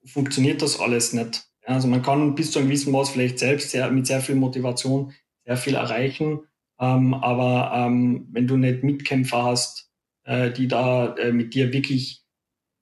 funktioniert 0.07 0.61
das 0.61 0.79
alles 0.79 1.13
nicht. 1.13 1.47
Also 1.65 1.87
man 1.87 2.01
kann 2.01 2.35
bis 2.35 2.51
zu 2.51 2.59
einem 2.59 2.69
gewissen 2.69 2.91
Maß 2.91 3.09
vielleicht 3.09 3.39
selbst 3.39 3.71
sehr, 3.71 3.91
mit 3.91 4.07
sehr 4.07 4.21
viel 4.21 4.35
Motivation 4.35 5.13
sehr 5.45 5.57
viel 5.57 5.75
erreichen. 5.75 6.41
Ähm, 6.79 7.13
aber 7.13 7.71
ähm, 7.73 8.27
wenn 8.31 8.47
du 8.47 8.57
nicht 8.57 8.83
Mitkämpfer 8.83 9.43
hast, 9.43 9.89
äh, 10.25 10.51
die 10.51 10.67
da 10.67 11.15
äh, 11.15 11.31
mit 11.31 11.53
dir 11.53 11.73
wirklich 11.73 12.23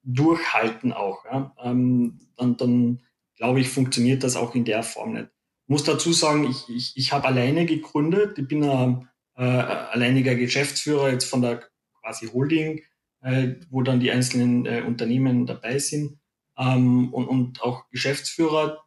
durchhalten 0.03 0.91
auch, 0.91 1.25
ja, 1.25 1.55
ähm, 1.63 2.20
dann, 2.36 2.58
dann 2.58 3.01
glaube 3.38 3.60
ich, 3.60 3.70
funktioniert 3.70 4.24
das 4.24 4.36
auch 4.36 4.53
in 4.55 4.65
der 4.65 4.84
Form 4.84 5.13
nicht. 5.13 5.29
Ich 5.63 5.70
muss 5.70 5.84
dazu 5.84 6.13
sagen, 6.13 6.46
ich, 6.50 6.70
ich, 6.70 6.94
ich 6.96 7.12
habe 7.12 7.27
alleine 7.27 7.65
gegründet. 7.65 8.38
Ich 8.38 8.48
bin 8.48 8.63
ein 8.63 9.08
äh, 9.36 9.44
alleiniger 9.44 10.36
Geschäftsführer 10.36 11.12
jetzt 11.12 11.25
von 11.25 11.41
der 11.41 11.63
quasi 12.01 12.27
Holding, 12.27 12.82
äh, 13.22 13.55
wo 13.70 13.82
dann 13.82 14.00
die 14.00 14.12
einzelnen 14.12 14.65
äh, 14.65 14.84
Unternehmen 14.86 15.46
dabei 15.46 15.79
sind 15.79 16.20
ähm, 16.57 17.13
und, 17.13 17.27
und 17.27 17.62
auch 17.62 17.89
Geschäftsführer 17.89 18.85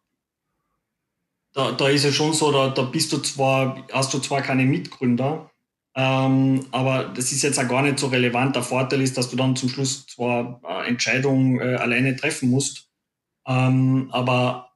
da, 1.55 1.73
da 1.73 1.89
ist 1.89 2.05
es 2.05 2.15
schon 2.15 2.35
so, 2.35 2.53
da, 2.53 2.69
da 2.69 2.83
bist 2.83 3.13
du 3.13 3.19
zwar, 3.19 3.85
hast 3.93 4.15
du 4.15 4.19
zwar 4.21 4.43
keine 4.43 4.65
Mitgründer, 4.65 5.51
Ähm, 5.97 6.67
aber 6.71 7.07
das 7.09 7.33
ist 7.33 7.43
jetzt 7.43 7.59
auch 7.59 7.67
gar 7.67 7.83
nicht 7.83 7.99
so 7.99 8.07
relevant. 8.07 8.55
Der 8.55 8.63
Vorteil 8.63 9.01
ist, 9.03 9.17
dass 9.17 9.31
du 9.31 9.37
dann 9.37 9.57
zum 9.57 9.69
Schluss 9.69 10.07
zwar 10.07 10.61
Entscheidungen 10.87 11.61
äh, 11.61 11.75
alleine 11.75 12.15
treffen 12.15 12.51
musst, 12.51 12.89
ähm, 13.49 14.09
aber 14.13 14.71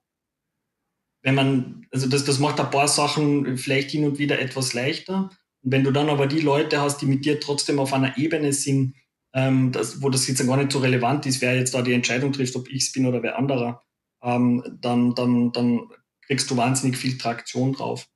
wenn 1.22 1.36
man, 1.36 1.86
also 1.92 2.08
das, 2.08 2.24
das 2.24 2.40
macht 2.40 2.58
ein 2.58 2.70
paar 2.70 2.88
Sachen 2.88 3.56
vielleicht 3.56 3.92
hin 3.92 4.04
und 4.04 4.18
wieder 4.18 4.40
etwas 4.40 4.74
leichter. 4.74 5.30
Und 5.62 5.70
wenn 5.70 5.84
du 5.84 5.92
dann 5.92 6.10
aber 6.10 6.26
die 6.26 6.40
Leute 6.40 6.80
hast, 6.80 7.00
die 7.00 7.06
mit 7.06 7.24
dir 7.24 7.38
trotzdem 7.38 7.78
auf 7.78 7.92
einer 7.92 8.18
Ebene 8.18 8.52
sind, 8.52 8.96
ähm, 9.34 9.72
das, 9.72 10.02
wo 10.02 10.10
das 10.10 10.26
jetzt 10.26 10.46
gar 10.46 10.56
nicht 10.56 10.72
so 10.72 10.78
relevant 10.78 11.26
ist, 11.26 11.40
wer 11.40 11.56
jetzt 11.56 11.74
da 11.74 11.82
die 11.82 11.92
Entscheidung 11.92 12.32
trifft, 12.32 12.56
ob 12.56 12.68
ich 12.68 12.84
es 12.84 12.92
bin 12.92 13.06
oder 13.06 13.22
wer 13.22 13.38
anderer, 13.38 13.82
ähm, 14.22 14.62
dann, 14.80 15.14
dann, 15.14 15.52
dann 15.52 15.88
kriegst 16.26 16.50
du 16.50 16.56
wahnsinnig 16.56 16.96
viel 16.96 17.18
Traktion 17.18 17.72
drauf. 17.72 18.08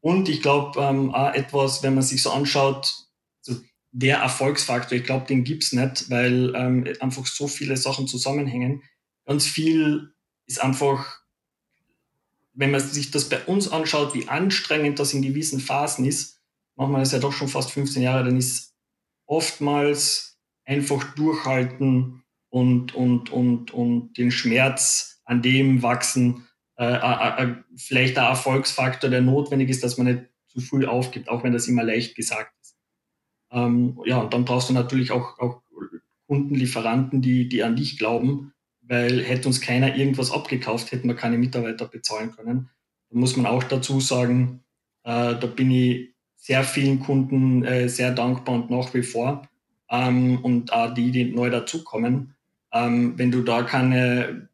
Und 0.00 0.28
ich 0.28 0.42
glaube, 0.42 0.80
ähm, 0.80 1.14
auch 1.14 1.34
etwas, 1.34 1.82
wenn 1.82 1.94
man 1.94 2.02
sich 2.02 2.22
so 2.22 2.30
anschaut, 2.30 2.94
so 3.40 3.56
der 3.92 4.18
Erfolgsfaktor, 4.18 4.98
ich 4.98 5.04
glaube, 5.04 5.26
den 5.26 5.44
gibt's 5.44 5.72
nicht, 5.72 6.10
weil 6.10 6.52
ähm, 6.54 6.86
einfach 7.00 7.26
so 7.26 7.48
viele 7.48 7.76
Sachen 7.76 8.06
zusammenhängen. 8.06 8.82
Ganz 9.24 9.46
viel 9.46 10.12
ist 10.46 10.62
einfach, 10.62 11.20
wenn 12.52 12.70
man 12.70 12.80
sich 12.80 13.10
das 13.10 13.28
bei 13.28 13.42
uns 13.44 13.68
anschaut, 13.68 14.14
wie 14.14 14.28
anstrengend 14.28 14.98
das 14.98 15.12
in 15.12 15.22
gewissen 15.22 15.60
Phasen 15.60 16.04
ist, 16.04 16.40
machen 16.76 16.92
wir 16.92 16.98
das 16.98 17.12
ja 17.12 17.18
doch 17.18 17.32
schon 17.32 17.48
fast 17.48 17.70
15 17.70 18.02
Jahre, 18.02 18.24
dann 18.24 18.36
ist 18.36 18.74
oftmals 19.26 20.35
einfach 20.66 21.14
durchhalten 21.14 22.22
und, 22.50 22.94
und, 22.94 23.30
und, 23.30 23.72
und 23.72 24.18
den 24.18 24.30
Schmerz 24.30 25.22
an 25.24 25.42
dem 25.42 25.82
wachsen, 25.82 26.46
äh, 26.76 26.84
äh, 26.84 27.42
äh, 27.42 27.54
vielleicht 27.76 28.18
ein 28.18 28.26
Erfolgsfaktor, 28.26 29.08
der 29.08 29.22
notwendig 29.22 29.70
ist, 29.70 29.82
dass 29.82 29.96
man 29.96 30.06
nicht 30.06 30.24
zu 30.48 30.60
früh 30.60 30.86
aufgibt, 30.86 31.28
auch 31.28 31.42
wenn 31.42 31.52
das 31.52 31.68
immer 31.68 31.82
leicht 31.82 32.14
gesagt 32.14 32.52
ist. 32.60 32.76
Ähm, 33.50 33.98
ja, 34.04 34.18
und 34.18 34.34
dann 34.34 34.44
brauchst 34.44 34.68
du 34.68 34.74
natürlich 34.74 35.10
auch, 35.10 35.38
auch 35.38 35.62
Kunden, 36.26 36.54
Lieferanten, 36.54 37.22
die, 37.22 37.48
die 37.48 37.62
an 37.62 37.76
dich 37.76 37.98
glauben, 37.98 38.52
weil 38.82 39.22
hätte 39.22 39.48
uns 39.48 39.60
keiner 39.60 39.96
irgendwas 39.96 40.30
abgekauft, 40.30 40.92
hätten 40.92 41.08
wir 41.08 41.14
keine 41.14 41.38
Mitarbeiter 41.38 41.86
bezahlen 41.86 42.32
können. 42.32 42.68
Da 43.10 43.18
muss 43.18 43.36
man 43.36 43.46
auch 43.46 43.62
dazu 43.64 44.00
sagen, 44.00 44.64
äh, 45.04 45.36
da 45.36 45.46
bin 45.46 45.70
ich 45.70 46.14
sehr 46.34 46.64
vielen 46.64 47.00
Kunden 47.00 47.64
äh, 47.64 47.88
sehr 47.88 48.12
dankbar 48.12 48.54
und 48.56 48.70
nach 48.70 48.92
wie 48.94 49.02
vor. 49.02 49.48
Ähm, 49.90 50.44
und 50.44 50.72
auch 50.72 50.92
die, 50.94 51.10
die 51.10 51.24
neu 51.24 51.50
dazukommen. 51.50 52.34
Ähm, 52.72 53.18
wenn 53.18 53.30
du 53.30 53.42
da 53.42 53.62
keine 53.62 54.48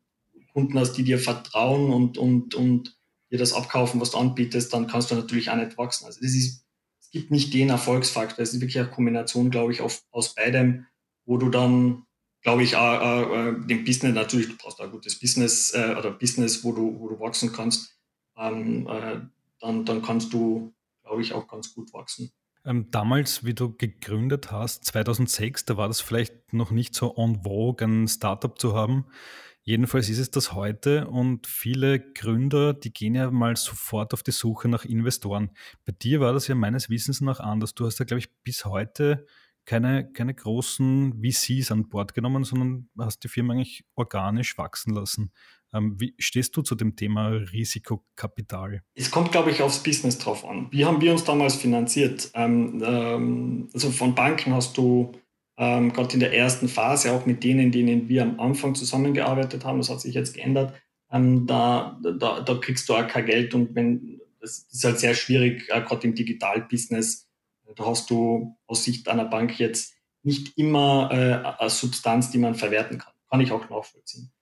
Kunden 0.52 0.78
hast, 0.78 0.94
die 0.94 1.04
dir 1.04 1.18
vertrauen 1.18 1.92
und, 1.92 2.18
und, 2.18 2.54
und 2.54 2.96
dir 3.30 3.38
das 3.38 3.54
abkaufen, 3.54 4.00
was 4.00 4.10
du 4.10 4.18
anbietest, 4.18 4.72
dann 4.72 4.86
kannst 4.86 5.10
du 5.10 5.14
natürlich 5.14 5.50
auch 5.50 5.56
nicht 5.56 5.78
wachsen. 5.78 6.04
Also 6.04 6.20
das 6.20 6.34
ist, 6.34 6.66
es 7.00 7.10
gibt 7.10 7.30
nicht 7.30 7.54
den 7.54 7.70
Erfolgsfaktor. 7.70 8.42
Es 8.42 8.52
ist 8.52 8.60
wirklich 8.60 8.78
eine 8.78 8.90
Kombination, 8.90 9.50
glaube 9.50 9.72
ich, 9.72 9.80
auf, 9.80 10.02
aus 10.10 10.34
beidem, 10.34 10.86
wo 11.24 11.38
du 11.38 11.48
dann, 11.48 12.04
glaube 12.42 12.62
ich, 12.62 12.76
auch, 12.76 13.32
äh, 13.32 13.54
dem 13.66 13.84
Business 13.84 14.14
natürlich, 14.14 14.48
du 14.48 14.56
brauchst 14.56 14.80
auch 14.80 14.84
ein 14.84 14.90
gutes 14.90 15.18
Business 15.18 15.72
äh, 15.74 15.94
oder 15.98 16.10
Business, 16.10 16.62
wo 16.62 16.72
du, 16.72 17.00
wo 17.00 17.08
du 17.08 17.18
wachsen 17.20 17.52
kannst, 17.52 17.96
ähm, 18.36 18.86
äh, 18.86 19.20
dann, 19.60 19.84
dann 19.84 20.02
kannst 20.02 20.32
du, 20.32 20.72
glaube 21.02 21.22
ich, 21.22 21.32
auch 21.32 21.48
ganz 21.48 21.74
gut 21.74 21.92
wachsen. 21.94 22.32
Ähm, 22.64 22.90
damals, 22.90 23.44
wie 23.44 23.54
du 23.54 23.76
gegründet 23.76 24.52
hast, 24.52 24.84
2006, 24.84 25.64
da 25.64 25.76
war 25.76 25.88
das 25.88 26.00
vielleicht 26.00 26.52
noch 26.52 26.70
nicht 26.70 26.94
so 26.94 27.14
en 27.16 27.42
vogue, 27.42 27.84
ein 27.84 28.06
Startup 28.06 28.56
zu 28.58 28.74
haben. 28.74 29.06
Jedenfalls 29.64 30.08
ist 30.08 30.18
es 30.18 30.30
das 30.30 30.52
heute 30.52 31.06
und 31.08 31.46
viele 31.46 32.00
Gründer, 32.00 32.74
die 32.74 32.92
gehen 32.92 33.14
ja 33.14 33.30
mal 33.30 33.56
sofort 33.56 34.12
auf 34.12 34.22
die 34.22 34.32
Suche 34.32 34.68
nach 34.68 34.84
Investoren. 34.84 35.50
Bei 35.84 35.92
dir 35.92 36.20
war 36.20 36.32
das 36.32 36.48
ja 36.48 36.54
meines 36.56 36.90
Wissens 36.90 37.20
nach 37.20 37.38
anders. 37.38 37.74
Du 37.74 37.86
hast 37.86 37.98
ja, 37.98 38.04
glaube 38.04 38.20
ich, 38.20 38.42
bis 38.42 38.64
heute 38.64 39.26
keine, 39.64 40.10
keine 40.12 40.34
großen 40.34 41.22
VCs 41.22 41.70
an 41.70 41.88
Bord 41.88 42.14
genommen, 42.14 42.44
sondern 42.44 42.88
hast 42.98 43.24
die 43.24 43.28
Firma 43.28 43.54
eigentlich 43.54 43.84
organisch 43.94 44.58
wachsen 44.58 44.94
lassen. 44.94 45.32
Ähm, 45.72 45.98
wie 45.98 46.14
stehst 46.18 46.56
du 46.56 46.62
zu 46.62 46.74
dem 46.74 46.96
Thema 46.96 47.28
Risikokapital? 47.28 48.82
Es 48.94 49.10
kommt, 49.10 49.32
glaube 49.32 49.50
ich, 49.50 49.62
aufs 49.62 49.82
Business 49.82 50.18
drauf 50.18 50.44
an. 50.44 50.68
Wie 50.70 50.84
haben 50.84 51.00
wir 51.00 51.12
uns 51.12 51.24
damals 51.24 51.56
finanziert? 51.56 52.30
Ähm, 52.34 52.82
ähm, 52.84 53.68
also 53.72 53.90
von 53.90 54.14
Banken 54.14 54.52
hast 54.52 54.76
du 54.76 55.12
ähm, 55.56 55.92
gerade 55.92 56.14
in 56.14 56.20
der 56.20 56.34
ersten 56.34 56.68
Phase, 56.68 57.12
auch 57.12 57.26
mit 57.26 57.44
denen, 57.44 57.72
denen 57.72 58.08
wir 58.08 58.22
am 58.22 58.40
Anfang 58.40 58.74
zusammengearbeitet 58.74 59.64
haben, 59.64 59.78
das 59.78 59.90
hat 59.90 60.00
sich 60.00 60.14
jetzt 60.14 60.34
geändert, 60.34 60.74
ähm, 61.10 61.46
da, 61.46 62.00
da, 62.02 62.40
da 62.40 62.54
kriegst 62.54 62.88
du 62.88 62.94
auch 62.94 63.06
kein 63.06 63.26
Geld 63.26 63.54
und 63.54 63.74
wenn, 63.74 64.20
das 64.40 64.66
ist 64.70 64.84
halt 64.84 64.98
sehr 64.98 65.14
schwierig, 65.14 65.68
äh, 65.68 65.82
gerade 65.82 66.06
im 66.06 66.14
Digitalbusiness, 66.14 67.28
da 67.76 67.86
hast 67.86 68.10
du 68.10 68.56
aus 68.66 68.84
Sicht 68.84 69.08
einer 69.08 69.24
Bank 69.24 69.58
jetzt 69.58 69.94
nicht 70.22 70.56
immer 70.56 71.10
äh, 71.12 71.60
eine 71.60 71.70
Substanz, 71.70 72.30
die 72.30 72.38
man 72.38 72.54
verwerten 72.54 72.98
kann. 72.98 73.12
Kann 73.30 73.40
ich 73.40 73.52
auch 73.52 73.68
nachvollziehen. 73.68 74.32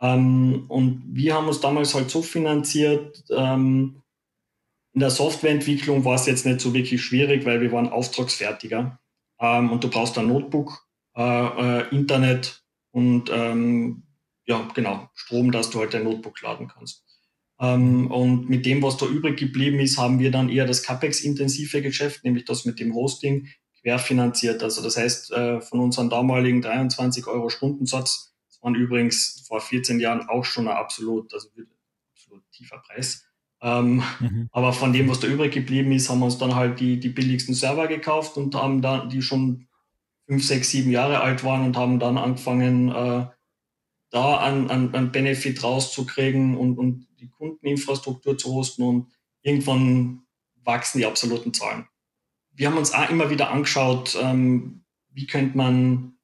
Ähm, 0.00 0.64
und 0.68 1.04
wir 1.06 1.34
haben 1.34 1.48
uns 1.48 1.60
damals 1.60 1.94
halt 1.94 2.10
so 2.10 2.22
finanziert, 2.22 3.24
ähm, 3.30 4.02
in 4.92 5.00
der 5.00 5.10
Softwareentwicklung 5.10 6.04
war 6.04 6.16
es 6.16 6.26
jetzt 6.26 6.46
nicht 6.46 6.60
so 6.60 6.74
wirklich 6.74 7.02
schwierig, 7.02 7.44
weil 7.44 7.60
wir 7.60 7.70
waren 7.70 7.88
Auftragsfertiger. 7.88 8.98
Ähm, 9.38 9.70
und 9.70 9.84
du 9.84 9.88
brauchst 9.88 10.18
ein 10.18 10.26
Notebook, 10.26 10.86
äh, 11.16 11.22
äh, 11.22 11.88
Internet 11.94 12.64
und 12.90 13.30
ähm, 13.32 14.02
ja, 14.46 14.68
genau, 14.74 15.08
Strom, 15.14 15.52
dass 15.52 15.70
du 15.70 15.78
halt 15.78 15.94
dein 15.94 16.04
Notebook 16.04 16.40
laden 16.42 16.66
kannst. 16.66 17.04
Ähm, 17.60 18.10
und 18.10 18.48
mit 18.48 18.66
dem, 18.66 18.82
was 18.82 18.96
da 18.96 19.06
übrig 19.06 19.38
geblieben 19.38 19.78
ist, 19.80 19.98
haben 19.98 20.18
wir 20.18 20.30
dann 20.30 20.48
eher 20.48 20.66
das 20.66 20.82
CapEx-intensive 20.82 21.82
Geschäft, 21.82 22.24
nämlich 22.24 22.44
das 22.44 22.64
mit 22.64 22.80
dem 22.80 22.94
Hosting, 22.94 23.48
querfinanziert. 23.82 24.62
Also 24.62 24.82
das 24.82 24.96
heißt, 24.96 25.32
äh, 25.32 25.60
von 25.60 25.80
unseren 25.80 26.10
damaligen 26.10 26.62
23 26.62 27.26
Euro 27.26 27.48
Stundensatz, 27.48 28.34
das 28.48 28.62
waren 28.62 28.74
übrigens 28.74 29.44
vor 29.46 29.60
14 29.60 30.00
Jahren 30.00 30.28
auch 30.28 30.44
schon 30.44 30.68
ein 30.68 30.76
absolut, 30.76 31.32
also 31.32 31.48
absolut 32.14 32.42
tiefer 32.52 32.82
Preis, 32.86 33.24
ähm, 33.62 34.02
mhm. 34.20 34.48
Aber 34.52 34.72
von 34.72 34.92
dem, 34.92 35.08
was 35.08 35.20
da 35.20 35.26
übrig 35.26 35.52
geblieben 35.52 35.92
ist, 35.92 36.08
haben 36.08 36.20
wir 36.20 36.26
uns 36.26 36.38
dann 36.38 36.54
halt 36.54 36.80
die, 36.80 36.98
die 36.98 37.10
billigsten 37.10 37.54
Server 37.54 37.88
gekauft 37.88 38.36
und 38.36 38.54
haben 38.54 38.80
dann, 38.80 39.10
die 39.10 39.22
schon 39.22 39.66
fünf, 40.26 40.46
sechs, 40.46 40.70
sieben 40.70 40.90
Jahre 40.90 41.20
alt 41.20 41.44
waren 41.44 41.64
und 41.64 41.76
haben 41.76 41.98
dann 41.98 42.16
angefangen, 42.16 42.88
äh, 42.88 43.26
da 44.10 44.38
an, 44.38 44.70
an, 44.70 44.94
an 44.94 45.12
Benefit 45.12 45.62
rauszukriegen 45.62 46.56
und, 46.56 46.78
und 46.78 47.06
die 47.20 47.28
Kundeninfrastruktur 47.28 48.36
zu 48.36 48.52
hosten 48.52 48.82
und 48.82 49.06
irgendwann 49.42 50.22
wachsen 50.64 50.98
die 50.98 51.06
absoluten 51.06 51.54
Zahlen. 51.54 51.86
Wir 52.52 52.68
haben 52.68 52.76
uns 52.76 52.92
auch 52.92 53.08
immer 53.08 53.30
wieder 53.30 53.50
angeschaut, 53.50 54.18
ähm, 54.20 54.84
wie 55.12 55.26
könnte 55.26 55.56
man, 55.56 56.14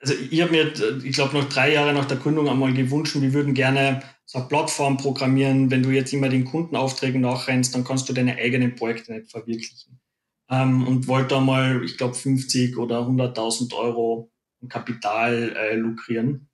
also 0.00 0.14
ich 0.14 0.40
habe 0.40 0.52
mir, 0.52 0.72
ich 1.04 1.12
glaube, 1.12 1.36
noch 1.36 1.48
drei 1.48 1.72
Jahre 1.72 1.92
nach 1.92 2.06
der 2.06 2.16
Gründung 2.16 2.48
einmal 2.48 2.72
gewünscht, 2.72 3.14
wir 3.20 3.32
würden 3.32 3.54
gerne 3.54 4.02
so 4.24 4.38
eine 4.38 4.48
Plattform 4.48 4.96
programmieren, 4.96 5.70
wenn 5.70 5.82
du 5.82 5.90
jetzt 5.90 6.12
immer 6.12 6.28
den 6.28 6.44
Kundenaufträgen 6.44 7.20
nachrennst, 7.20 7.74
dann 7.74 7.84
kannst 7.84 8.08
du 8.08 8.12
deine 8.12 8.36
eigenen 8.36 8.74
Projekte 8.74 9.12
nicht 9.12 9.30
verwirklichen. 9.30 10.00
Ähm, 10.48 10.86
und 10.86 11.06
wollte 11.06 11.34
da 11.34 11.40
mal, 11.40 11.84
ich 11.84 11.96
glaube, 11.96 12.14
50 12.14 12.76
oder 12.78 13.00
100.000 13.00 13.74
Euro 13.74 14.32
Kapital 14.68 15.54
äh, 15.56 15.74
lukrieren. 15.74 16.49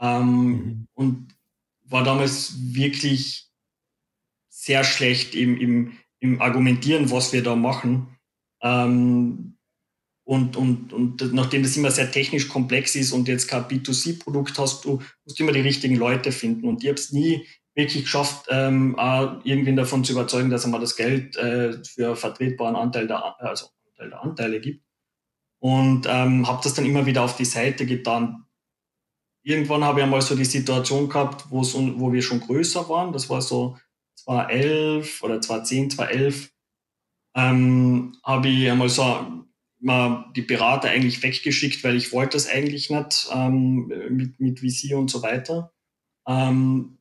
Ähm, 0.00 0.48
mhm. 0.48 0.88
Und 0.94 1.34
war 1.84 2.04
damals 2.04 2.54
wirklich 2.58 3.50
sehr 4.48 4.84
schlecht 4.84 5.34
im, 5.34 5.60
im, 5.60 5.92
im 6.20 6.40
Argumentieren, 6.40 7.10
was 7.10 7.32
wir 7.32 7.42
da 7.42 7.54
machen. 7.54 8.16
Ähm, 8.62 9.58
und, 10.26 10.56
und, 10.56 10.92
und 10.94 11.34
nachdem 11.34 11.62
das 11.62 11.76
immer 11.76 11.90
sehr 11.90 12.10
technisch 12.10 12.48
komplex 12.48 12.94
ist 12.96 13.12
und 13.12 13.28
jetzt 13.28 13.46
kein 13.46 13.64
B2C-Produkt 13.64 14.58
hast, 14.58 14.84
du 14.86 15.02
musst 15.24 15.38
immer 15.38 15.52
die 15.52 15.60
richtigen 15.60 15.96
Leute 15.96 16.32
finden. 16.32 16.66
Und 16.66 16.82
ich 16.82 16.88
habe 16.88 16.98
es 16.98 17.12
nie 17.12 17.46
wirklich 17.74 18.04
geschafft, 18.04 18.46
ähm, 18.48 18.96
irgendwen 19.44 19.76
davon 19.76 20.02
zu 20.02 20.12
überzeugen, 20.12 20.48
dass 20.48 20.64
er 20.64 20.70
mal 20.70 20.80
das 20.80 20.96
Geld 20.96 21.36
äh, 21.36 21.82
für 21.84 22.16
vertretbaren 22.16 22.76
Anteil 22.76 23.06
der, 23.06 23.38
also 23.40 23.66
Anteil 23.90 24.10
der 24.10 24.22
Anteile 24.22 24.60
gibt. 24.60 24.82
Und 25.58 26.06
ähm, 26.08 26.46
habe 26.48 26.60
das 26.62 26.74
dann 26.74 26.86
immer 26.86 27.04
wieder 27.04 27.22
auf 27.22 27.36
die 27.36 27.44
Seite 27.44 27.84
getan. 27.84 28.46
Irgendwann 29.44 29.84
habe 29.84 30.00
ich 30.00 30.04
einmal 30.04 30.22
so 30.22 30.34
die 30.34 30.44
Situation 30.44 31.08
gehabt, 31.08 31.44
wo 31.50 31.62
wo 31.62 32.12
wir 32.12 32.22
schon 32.22 32.40
größer 32.40 32.88
waren. 32.88 33.12
Das 33.12 33.28
war 33.28 33.42
so 33.42 33.76
2011 34.16 35.22
oder 35.22 35.40
2010, 35.40 35.90
2011. 35.90 36.50
Ähm, 37.36 38.16
habe 38.24 38.48
ich 38.48 38.70
einmal 38.70 38.88
so 38.88 39.44
mal 39.80 40.32
die 40.34 40.42
Berater 40.42 40.88
eigentlich 40.88 41.22
weggeschickt, 41.22 41.84
weil 41.84 41.96
ich 41.96 42.12
wollte 42.12 42.36
das 42.36 42.48
eigentlich 42.48 42.88
nicht 42.88 43.28
ähm, 43.32 43.86
mit, 44.10 44.40
mit 44.40 44.60
VC 44.60 44.96
und 44.96 45.10
so 45.10 45.22
weiter. 45.22 45.72
Ähm, 46.26 46.98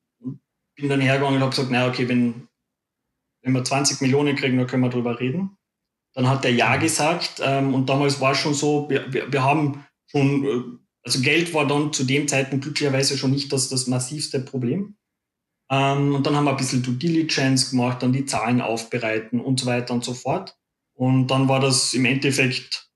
bin 0.75 0.89
dann 0.89 1.00
hergegangen 1.00 1.35
und 1.35 1.41
habe 1.41 1.51
gesagt, 1.51 1.71
naja, 1.71 1.88
okay, 1.88 2.09
wenn, 2.09 2.50
wenn 3.41 3.53
wir 3.53 3.63
20 3.63 4.01
Millionen 4.01 4.35
kriegen, 4.35 4.57
dann 4.57 4.67
können 4.67 4.83
wir 4.83 4.89
drüber 4.89 5.19
reden. 5.19 5.57
Dann 6.13 6.27
hat 6.27 6.43
er 6.43 6.51
Ja 6.51 6.75
gesagt 6.75 7.41
ähm, 7.41 7.73
und 7.73 7.88
damals 7.88 8.19
war 8.19 8.33
es 8.33 8.39
schon 8.39 8.53
so, 8.53 8.89
wir, 8.89 9.12
wir, 9.13 9.31
wir 9.31 9.43
haben 9.43 9.85
schon, 10.07 10.43
äh, 10.43 10.82
also 11.03 11.19
Geld 11.22 11.53
war 11.53 11.67
dann 11.67 11.91
zu 11.93 12.03
dem 12.03 12.27
Zeitpunkt 12.27 12.63
glücklicherweise 12.63 13.17
schon 13.17 13.31
nicht 13.31 13.51
das, 13.51 13.69
das 13.69 13.88
massivste 13.88 14.39
Problem. 14.39 14.95
Ähm, 15.69 16.15
und 16.15 16.25
dann 16.25 16.36
haben 16.36 16.45
wir 16.45 16.51
ein 16.51 16.57
bisschen 16.57 16.83
Due 16.83 16.95
Diligence 16.95 17.72
gemacht, 17.72 18.01
dann 18.01 18.13
die 18.13 18.25
Zahlen 18.25 18.62
aufbereiten 18.62 19.39
und 19.41 19.60
so 19.60 19.65
weiter 19.65 19.93
und 19.93 20.03
so 20.03 20.13
fort. 20.13 20.57
Und 20.93 21.27
dann 21.27 21.48
war 21.50 21.60
das 21.60 21.93
im 21.93 22.05
Endeffekt 22.05 22.89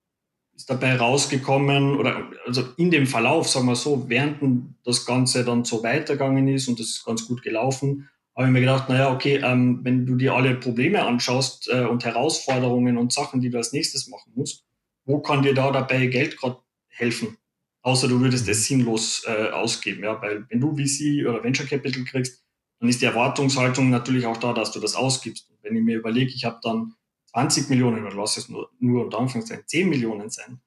ist 0.55 0.69
dabei 0.71 0.95
rausgekommen 0.95 1.97
oder 1.97 2.31
also 2.45 2.63
in 2.77 2.89
dem 2.89 3.05
Verlauf, 3.05 3.47
sagen 3.47 3.67
wir 3.67 3.75
so, 3.75 4.09
während 4.09 4.75
das 4.83 5.05
Ganze 5.05 5.45
dann 5.45 5.63
so 5.63 5.83
weitergegangen 5.83 6.47
ist 6.47 6.67
und 6.67 6.79
das 6.79 6.87
ist 6.87 7.05
ganz 7.05 7.27
gut 7.27 7.43
gelaufen, 7.43 8.09
habe 8.35 8.47
ich 8.47 8.53
mir 8.53 8.61
gedacht, 8.61 8.89
naja, 8.89 9.11
okay, 9.11 9.39
ähm, 9.43 9.81
wenn 9.83 10.07
du 10.07 10.15
dir 10.15 10.33
alle 10.33 10.55
Probleme 10.55 11.03
anschaust 11.03 11.69
äh, 11.71 11.85
und 11.85 12.05
Herausforderungen 12.05 12.97
und 12.97 13.13
Sachen, 13.13 13.39
die 13.39 13.51
du 13.51 13.57
als 13.57 13.71
nächstes 13.71 14.07
machen 14.07 14.33
musst, 14.35 14.65
wo 15.05 15.19
kann 15.19 15.43
dir 15.43 15.53
da 15.53 15.71
dabei 15.71 16.07
Geld 16.07 16.37
gerade 16.37 16.57
helfen? 16.87 17.37
Außer 17.87 18.09
du 18.09 18.19
würdest 18.19 18.45
es 18.49 18.65
sinnlos 18.65 19.23
äh, 19.25 19.49
ausgeben, 19.51 20.03
ja, 20.03 20.21
weil 20.21 20.45
wenn 20.49 20.59
du 20.59 20.75
VC 20.75 21.25
oder 21.25 21.41
Venture 21.41 21.65
Capital 21.65 22.03
kriegst, 22.03 22.43
dann 22.81 22.89
ist 22.89 23.01
die 23.01 23.05
Erwartungshaltung 23.05 23.89
natürlich 23.89 24.25
auch 24.25 24.35
da, 24.35 24.51
dass 24.51 24.73
du 24.73 24.81
das 24.81 24.93
ausgibst. 24.93 25.49
Und 25.49 25.63
wenn 25.63 25.77
ich 25.77 25.83
mir 25.83 25.95
überlege, 25.95 26.33
ich 26.33 26.43
habe 26.43 26.59
dann 26.61 26.95
20 27.27 27.69
Millionen 27.69 28.05
oder 28.05 28.13
lass 28.13 28.35
es 28.35 28.49
nur, 28.49 28.69
nur 28.81 29.05
unter 29.05 29.19
Anführungszeichen 29.19 29.65
10 29.65 29.87
Millionen 29.87 30.29
sein, 30.29 30.59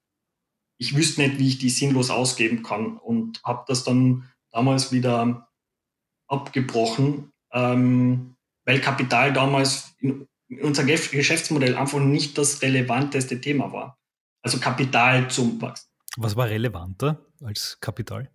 ich 0.78 0.96
wüsste 0.96 1.20
nicht, 1.20 1.38
wie 1.38 1.48
ich 1.48 1.58
die 1.58 1.68
sinnlos 1.68 2.08
ausgeben 2.08 2.62
kann 2.62 2.96
und 2.96 3.42
habe 3.44 3.66
das 3.68 3.84
dann 3.84 4.30
damals 4.50 4.90
wieder 4.90 5.46
abgebrochen, 6.26 7.32
ähm, 7.52 8.34
weil 8.64 8.80
Kapital 8.80 9.34
damals 9.34 9.94
in, 9.98 10.26
in 10.48 10.62
unserem 10.62 10.86
Geschäftsmodell 10.86 11.76
einfach 11.76 12.00
nicht 12.00 12.38
das 12.38 12.62
relevanteste 12.62 13.42
Thema 13.42 13.74
war. 13.74 13.98
Also 14.40 14.58
Kapital 14.58 15.30
zum 15.30 15.60
Wachsen. 15.60 15.89
Was 16.16 16.36
war 16.36 16.48
relevanter 16.48 17.24
als 17.42 17.78
Kapital? 17.80 18.30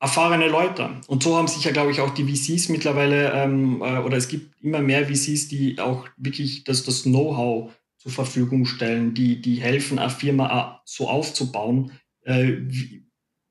erfahrene 0.00 0.48
Leute. 0.48 0.98
Und 1.06 1.22
so 1.22 1.36
haben 1.36 1.46
sich 1.46 1.62
ja, 1.64 1.72
glaube 1.72 1.92
ich, 1.92 2.00
auch 2.00 2.10
die 2.10 2.24
VCs 2.24 2.70
mittlerweile, 2.70 3.32
ähm, 3.32 3.82
äh, 3.82 3.98
oder 3.98 4.16
es 4.16 4.28
gibt 4.28 4.58
immer 4.62 4.80
mehr 4.80 5.06
VCs, 5.06 5.48
die 5.48 5.78
auch 5.78 6.08
wirklich 6.16 6.64
das, 6.64 6.82
das 6.84 7.02
Know-how 7.02 7.70
zur 7.98 8.10
Verfügung 8.10 8.64
stellen, 8.64 9.12
die, 9.12 9.42
die 9.42 9.60
helfen, 9.60 9.98
eine 9.98 10.08
Firma 10.08 10.80
so 10.86 11.08
aufzubauen, 11.08 11.92
äh, 12.22 12.56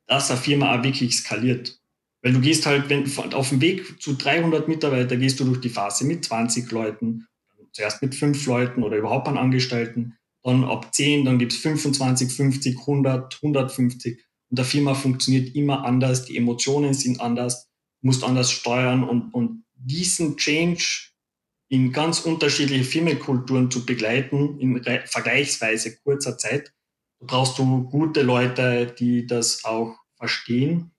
dass 0.08 0.32
eine 0.32 0.40
Firma 0.40 0.76
auch 0.76 0.84
wirklich 0.84 1.16
skaliert. 1.16 1.80
Weil 2.24 2.34
du 2.34 2.42
gehst 2.42 2.66
halt, 2.66 2.90
wenn 2.90 3.06
auf 3.34 3.50
dem 3.50 3.62
Weg 3.62 4.02
zu 4.02 4.16
300 4.16 4.68
Mitarbeitern 4.68 5.20
gehst 5.20 5.40
du 5.40 5.46
durch 5.46 5.62
die 5.62 5.70
Phase 5.70 6.04
mit 6.04 6.26
20 6.26 6.70
Leuten, 6.72 7.28
zuerst 7.72 8.02
mit 8.02 8.16
5 8.16 8.44
Leuten 8.48 8.84
oder 8.84 8.98
überhaupt 8.98 9.28
an 9.28 9.38
Angestellten, 9.38 10.18
dann 10.44 10.64
ab 10.64 10.94
10, 10.94 11.26
dann 11.26 11.40
gibt 11.40 11.54
es 11.54 11.60
25, 11.60 12.32
50, 12.32 12.80
100, 12.80 13.36
150 13.42 14.20
und 14.50 14.58
der 14.58 14.66
Firma 14.66 14.94
funktioniert 14.94 15.56
immer 15.56 15.86
anders, 15.86 16.26
die 16.26 16.38
Emotionen 16.38 16.94
sind 16.94 17.22
anders, 17.22 17.70
musst 18.02 18.24
anders 18.24 18.52
steuern 18.52 19.04
und, 19.04 19.34
und 19.34 19.66
diesen 19.76 20.38
Change 20.38 21.10
in 21.70 21.92
ganz 21.92 22.22
unterschiedliche 22.22 22.84
Firmenkulturen 22.84 23.70
zu 23.70 23.86
begleiten 23.86 24.60
in 24.60 24.84
vergleichsweise 24.84 25.98
kurzer 25.98 26.38
Zeit, 26.38 26.74
brauchst 27.20 27.60
du 27.60 27.84
gute 27.90 28.24
Leute, 28.24 28.94
die 28.98 29.28
das 29.28 29.64
auch 29.66 29.96
verstehen. 30.16 30.92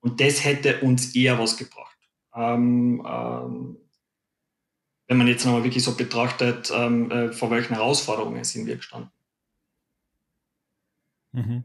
Und 0.00 0.20
das 0.20 0.44
hätte 0.44 0.80
uns 0.80 1.14
eher 1.14 1.38
was 1.38 1.56
gebracht. 1.56 1.98
Ähm, 2.34 3.04
ähm, 3.06 3.76
wenn 5.08 5.16
man 5.16 5.26
jetzt 5.26 5.44
nochmal 5.44 5.64
wirklich 5.64 5.82
so 5.82 5.96
betrachtet, 5.96 6.70
ähm, 6.72 7.10
äh, 7.10 7.32
vor 7.32 7.50
welchen 7.50 7.74
Herausforderungen 7.74 8.44
sind 8.44 8.66
wir 8.66 8.76
gestanden. 8.76 9.10
Mhm. 11.32 11.64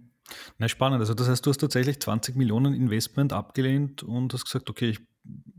Na, 0.58 0.70
spannend. 0.70 1.02
Also 1.02 1.14
das 1.14 1.28
heißt, 1.28 1.46
du 1.46 1.50
hast 1.50 1.60
tatsächlich 1.60 2.00
20 2.00 2.36
Millionen 2.36 2.74
Investment 2.74 3.34
abgelehnt 3.34 4.02
und 4.02 4.34
hast 4.34 4.46
gesagt, 4.46 4.70
okay, 4.70 4.90
ich 4.90 5.00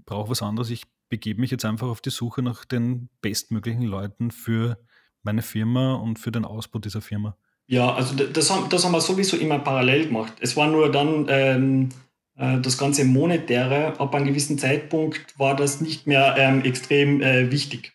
brauche 0.07 0.31
was 0.31 0.43
anderes. 0.43 0.71
Ich 0.71 0.85
begebe 1.11 1.41
mich 1.41 1.51
jetzt 1.51 1.67
einfach 1.67 1.89
auf 1.89 2.01
die 2.01 2.11
Suche 2.11 2.43
nach 2.43 2.65
den 2.65 3.11
bestmöglichen 3.21 3.83
Leuten 3.83 4.31
für 4.31 4.79
meine 5.23 5.43
Firma 5.43 5.95
und 5.95 6.19
für 6.19 6.33
den 6.33 6.45
Ausbau 6.45 6.79
dieser 6.79 7.03
Firma. 7.03 7.37
Ja, 7.67 7.95
also 7.95 8.15
das 8.15 8.51
haben, 8.51 8.69
das 8.69 8.85
haben 8.85 8.93
wir 8.93 9.01
sowieso 9.01 9.37
immer 9.37 9.59
parallel 9.59 10.07
gemacht. 10.07 10.35
Es 10.41 10.57
war 10.57 10.67
nur 10.67 10.91
dann 10.91 11.27
ähm, 11.29 11.89
äh, 11.89 12.04
das 12.37 12.79
ganze 12.79 13.05
Monetäre. 13.05 14.01
Ab 14.01 14.13
einem 14.15 14.27
gewissen 14.27 14.59
Zeitpunkt 14.59 15.39
war 15.39 15.55
das 15.55 15.81
nicht 15.81 16.09
mehr 16.09 16.35
ähm, 16.37 16.65
extrem 16.65 17.23
äh, 17.23 17.53
wichtig. 17.53 17.93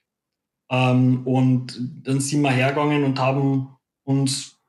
Ähm, 0.71 1.27
und 1.27 1.77
dann 2.03 2.21
sind 2.21 2.41
wir 2.41 2.51
hergegangen 2.51 3.03
und 3.03 3.19
haben 3.19 3.75
uns 4.05 4.59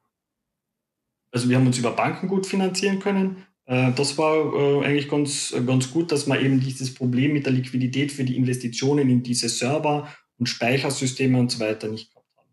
also 1.33 1.49
wir 1.49 1.57
haben 1.57 1.67
uns 1.67 1.79
über 1.79 1.93
Banken 1.93 2.29
gut 2.29 2.47
finanzieren 2.47 2.99
können. 2.99 3.45
Äh, 3.67 3.93
das 3.93 4.19
war 4.19 4.55
äh, 4.55 4.85
eigentlich 4.85 5.09
ganz, 5.09 5.55
ganz 5.67 5.91
gut, 5.91 6.13
dass 6.13 6.27
man 6.27 6.41
eben 6.41 6.61
dieses 6.61 6.95
Problem 6.95 7.33
mit 7.33 7.47
der 7.47 7.53
Liquidität 7.53 8.13
für 8.13 8.25
die 8.25 8.37
Investitionen 8.37 9.09
in 9.09 9.23
diese 9.23 9.49
Server 9.49 10.13
und 10.39 10.49
Speichersysteme 10.49 11.39
und 11.39 11.51
so 11.51 11.61
weiter 11.61 11.89
nicht 11.89 12.11
gehabt 12.11 12.27
haben. 12.37 12.51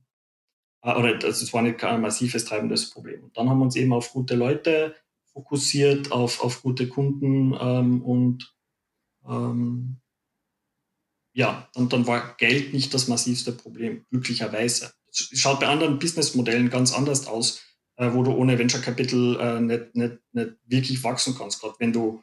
Äh, 0.83 0.99
oder 0.99 1.17
das 1.17 1.53
war 1.53 1.61
nicht 1.61 1.83
ein 1.83 2.01
massives 2.01 2.45
treibendes 2.45 2.89
Problem. 2.89 3.23
Und 3.23 3.37
dann 3.37 3.49
haben 3.49 3.59
wir 3.59 3.65
uns 3.65 3.75
eben 3.75 3.93
auf 3.93 4.11
gute 4.11 4.35
Leute 4.35 4.95
fokussiert, 5.37 6.11
auf, 6.11 6.41
auf 6.41 6.61
gute 6.63 6.87
Kunden 6.87 7.55
ähm, 7.59 8.01
und 8.01 8.55
ähm, 9.27 9.97
ja, 11.33 11.69
und 11.75 11.93
dann 11.93 12.07
war 12.07 12.35
Geld 12.37 12.73
nicht 12.73 12.93
das 12.93 13.07
massivste 13.07 13.51
Problem, 13.51 14.05
glücklicherweise. 14.09 14.91
Es 15.11 15.29
schaut 15.33 15.59
bei 15.59 15.67
anderen 15.67 15.99
Businessmodellen 15.99 16.69
ganz 16.69 16.91
anders 16.91 17.27
aus 17.27 17.61
äh, 17.97 18.13
wo 18.13 18.23
du 18.23 18.31
ohne 18.31 18.57
Venture 18.57 18.81
Capital 18.81 19.37
äh, 19.39 19.59
nicht, 19.59 19.95
nicht, 19.95 20.17
nicht 20.31 20.51
wirklich 20.65 21.03
wachsen 21.03 21.35
kannst, 21.37 21.59
gerade 21.59 21.75
wenn 21.79 21.93
du 21.93 22.21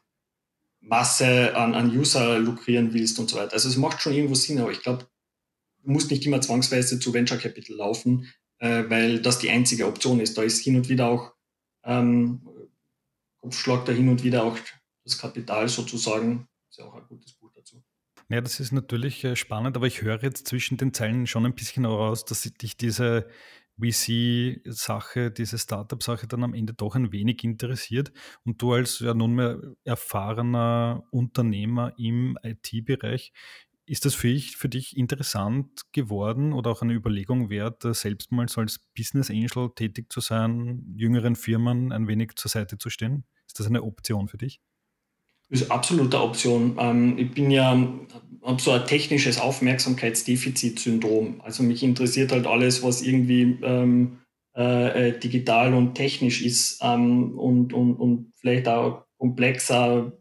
Masse 0.81 1.57
an, 1.57 1.75
an 1.75 1.97
User 1.97 2.39
lukrieren 2.39 2.93
willst 2.93 3.19
und 3.19 3.31
so 3.31 3.37
weiter. 3.37 3.55
Also 3.55 3.69
es 3.69 3.77
macht 3.77 4.01
schon 4.01 4.13
irgendwo 4.13 4.35
Sinn, 4.35 4.59
aber 4.59 4.71
ich 4.71 4.83
glaube, 4.83 5.07
du 5.83 5.91
musst 5.91 6.11
nicht 6.11 6.25
immer 6.27 6.41
zwangsweise 6.41 7.01
zu 7.01 7.13
Venture 7.13 7.39
Capital 7.39 7.77
laufen, 7.77 8.31
äh, 8.59 8.85
weil 8.89 9.21
das 9.21 9.39
die 9.39 9.51
einzige 9.51 9.87
Option 9.87 10.21
ist. 10.21 10.37
Da 10.39 10.43
ist 10.43 10.63
hin 10.63 10.77
und 10.77 10.89
wieder 10.89 11.09
auch 11.09 11.33
ähm, 11.85 12.47
Kopfschlag 13.45 13.85
da 13.85 13.93
hin 13.93 14.09
und 14.09 14.25
wieder 14.25 14.43
auch 14.43 14.57
das 15.05 15.19
Kapital 15.19 15.69
sozusagen. 15.69 16.49
Ist 16.71 16.79
ja 16.79 16.87
auch 16.87 16.95
ein 16.95 17.07
gutes 17.07 17.35
Buch 17.35 17.53
dazu. 17.55 17.85
Ja, 18.31 18.41
das 18.41 18.59
ist 18.59 18.73
natürlich 18.73 19.23
äh, 19.23 19.37
spannend, 19.37 19.77
aber 19.77 19.87
ich 19.87 20.01
höre 20.01 20.23
jetzt 20.23 20.49
zwischen 20.49 20.79
den 20.79 20.95
Zeilen 20.95 21.27
schon 21.27 21.45
ein 21.45 21.55
bisschen 21.55 21.85
heraus, 21.85 22.25
dass 22.25 22.41
dich 22.41 22.79
diese 22.79 23.29
VC-Sache, 23.79 25.31
diese 25.31 25.59
Startup-Sache 25.59 26.27
dann 26.27 26.43
am 26.43 26.55
Ende 26.55 26.73
doch 26.73 26.95
ein 26.95 27.13
wenig 27.13 27.45
interessiert 27.45 28.13
und 28.45 28.63
du 28.63 28.73
als 28.73 29.01
ja 29.01 29.13
nunmehr 29.13 29.61
erfahrener 29.85 31.05
Unternehmer 31.11 31.93
im 31.99 32.39
IT-Bereich, 32.43 33.33
ist 33.85 34.07
das 34.07 34.15
für, 34.15 34.29
ich, 34.29 34.57
für 34.57 34.71
dich 34.71 34.97
interessant 34.97 35.83
geworden 35.93 36.55
oder 36.55 36.71
auch 36.71 36.81
eine 36.81 36.95
Überlegung 36.95 37.51
wert, 37.51 37.83
selbst 37.95 38.33
mal 38.33 38.49
so 38.49 38.63
als 38.63 38.79
Business 38.97 39.29
Angel 39.29 39.71
tätig 39.75 40.11
zu 40.11 40.21
sein, 40.21 40.95
jüngeren 40.97 41.37
Firmen 41.37 41.93
ein 41.93 42.09
wenig 42.09 42.37
zur 42.37 42.49
Seite 42.49 42.79
zu 42.79 42.89
stehen? 42.89 43.25
Ist 43.47 43.59
das 43.59 43.67
eine 43.67 43.83
Option 43.83 44.29
für 44.29 44.39
dich? 44.39 44.61
Ist 45.49 45.71
absolute 45.71 46.21
Option. 46.21 46.77
Ähm, 46.79 47.19
ich 47.19 47.33
bin 47.33 47.51
ja, 47.51 47.71
habe 48.43 48.63
so 48.63 48.73
ein 48.73 48.87
technisches 48.87 49.41
Aufmerksamkeitsdefizitsyndrom. 49.41 51.41
Also 51.43 51.63
mich 51.63 51.83
interessiert 51.83 52.33
halt 52.33 52.47
alles, 52.47 52.83
was 52.83 53.03
irgendwie 53.03 53.59
ähm, 53.63 54.19
äh, 54.57 55.09
äh, 55.09 55.19
digital 55.19 55.75
und 55.75 55.95
technisch 55.95 56.43
ist 56.43 56.81
ähm, 56.83 57.39
und, 57.39 57.73
und, 57.73 57.97
und 57.97 58.33
vielleicht 58.37 58.69
auch 58.69 59.05
komplexer 59.19 60.13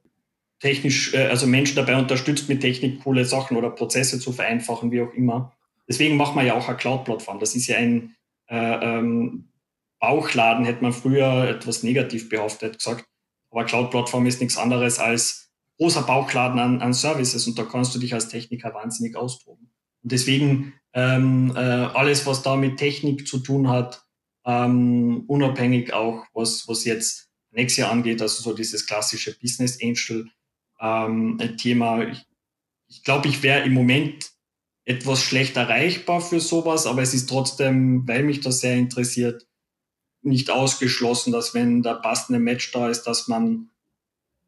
technisch, 0.59 1.13
äh, 1.13 1.27
also 1.27 1.45
Menschen 1.45 1.75
dabei 1.75 1.97
unterstützt, 1.97 2.49
mit 2.49 2.61
Technik 2.61 3.03
coole 3.03 3.25
Sachen 3.25 3.57
oder 3.57 3.69
Prozesse 3.69 4.19
zu 4.19 4.31
vereinfachen, 4.31 4.91
wie 4.91 5.01
auch 5.01 5.13
immer. 5.13 5.53
Deswegen 5.87 6.17
macht 6.17 6.35
man 6.35 6.45
ja 6.45 6.55
auch 6.55 6.67
eine 6.67 6.77
Cloud-Plattform. 6.77 7.39
Das 7.39 7.55
ist 7.55 7.67
ja 7.67 7.77
ein 7.77 8.15
äh, 8.47 8.55
ähm, 8.55 9.49
Bauchladen, 9.99 10.65
hätte 10.65 10.81
man 10.81 10.93
früher 10.93 11.49
etwas 11.49 11.83
negativ 11.83 12.29
behaftet 12.29 12.77
gesagt. 12.77 13.05
Aber 13.53 13.65
Cloud-Plattform 13.65 14.25
ist 14.25 14.41
nichts 14.41 14.57
anderes 14.57 14.97
als 14.97 15.51
großer 15.77 16.01
Bauchladen 16.01 16.59
an, 16.59 16.81
an 16.81 16.93
Services 16.93 17.47
und 17.47 17.57
da 17.57 17.63
kannst 17.63 17.93
du 17.93 17.99
dich 17.99 18.13
als 18.13 18.27
Techniker 18.27 18.73
wahnsinnig 18.73 19.15
austoben. 19.15 19.71
Und 20.01 20.11
deswegen 20.11 20.73
ähm, 20.93 21.53
äh, 21.55 21.59
alles, 21.59 22.25
was 22.25 22.41
da 22.41 22.55
mit 22.55 22.77
Technik 22.77 23.27
zu 23.27 23.37
tun 23.37 23.69
hat, 23.69 24.03
ähm, 24.43 25.23
unabhängig 25.27 25.93
auch, 25.93 26.25
was, 26.33 26.67
was 26.67 26.83
jetzt 26.83 27.29
Nexia 27.51 27.91
angeht, 27.91 28.21
also 28.23 28.41
so 28.41 28.55
dieses 28.55 28.87
klassische 28.87 29.37
Business 29.39 29.79
Angel 29.81 30.27
ähm, 30.81 31.39
Thema. 31.57 32.07
Ich, 32.07 32.25
ich 32.87 33.03
glaube, 33.03 33.27
ich 33.27 33.43
wäre 33.43 33.65
im 33.65 33.73
Moment 33.73 34.31
etwas 34.85 35.21
schlecht 35.21 35.57
erreichbar 35.57 36.21
für 36.21 36.39
sowas, 36.39 36.87
aber 36.87 37.03
es 37.03 37.13
ist 37.13 37.29
trotzdem, 37.29 38.07
weil 38.07 38.23
mich 38.23 38.41
das 38.41 38.61
sehr 38.61 38.75
interessiert, 38.75 39.47
nicht 40.23 40.49
ausgeschlossen, 40.49 41.31
dass 41.31 41.53
wenn 41.53 41.83
der 41.83 41.95
passende 41.95 42.39
Match 42.39 42.71
da 42.71 42.89
ist, 42.89 43.03
dass 43.03 43.27
man 43.27 43.69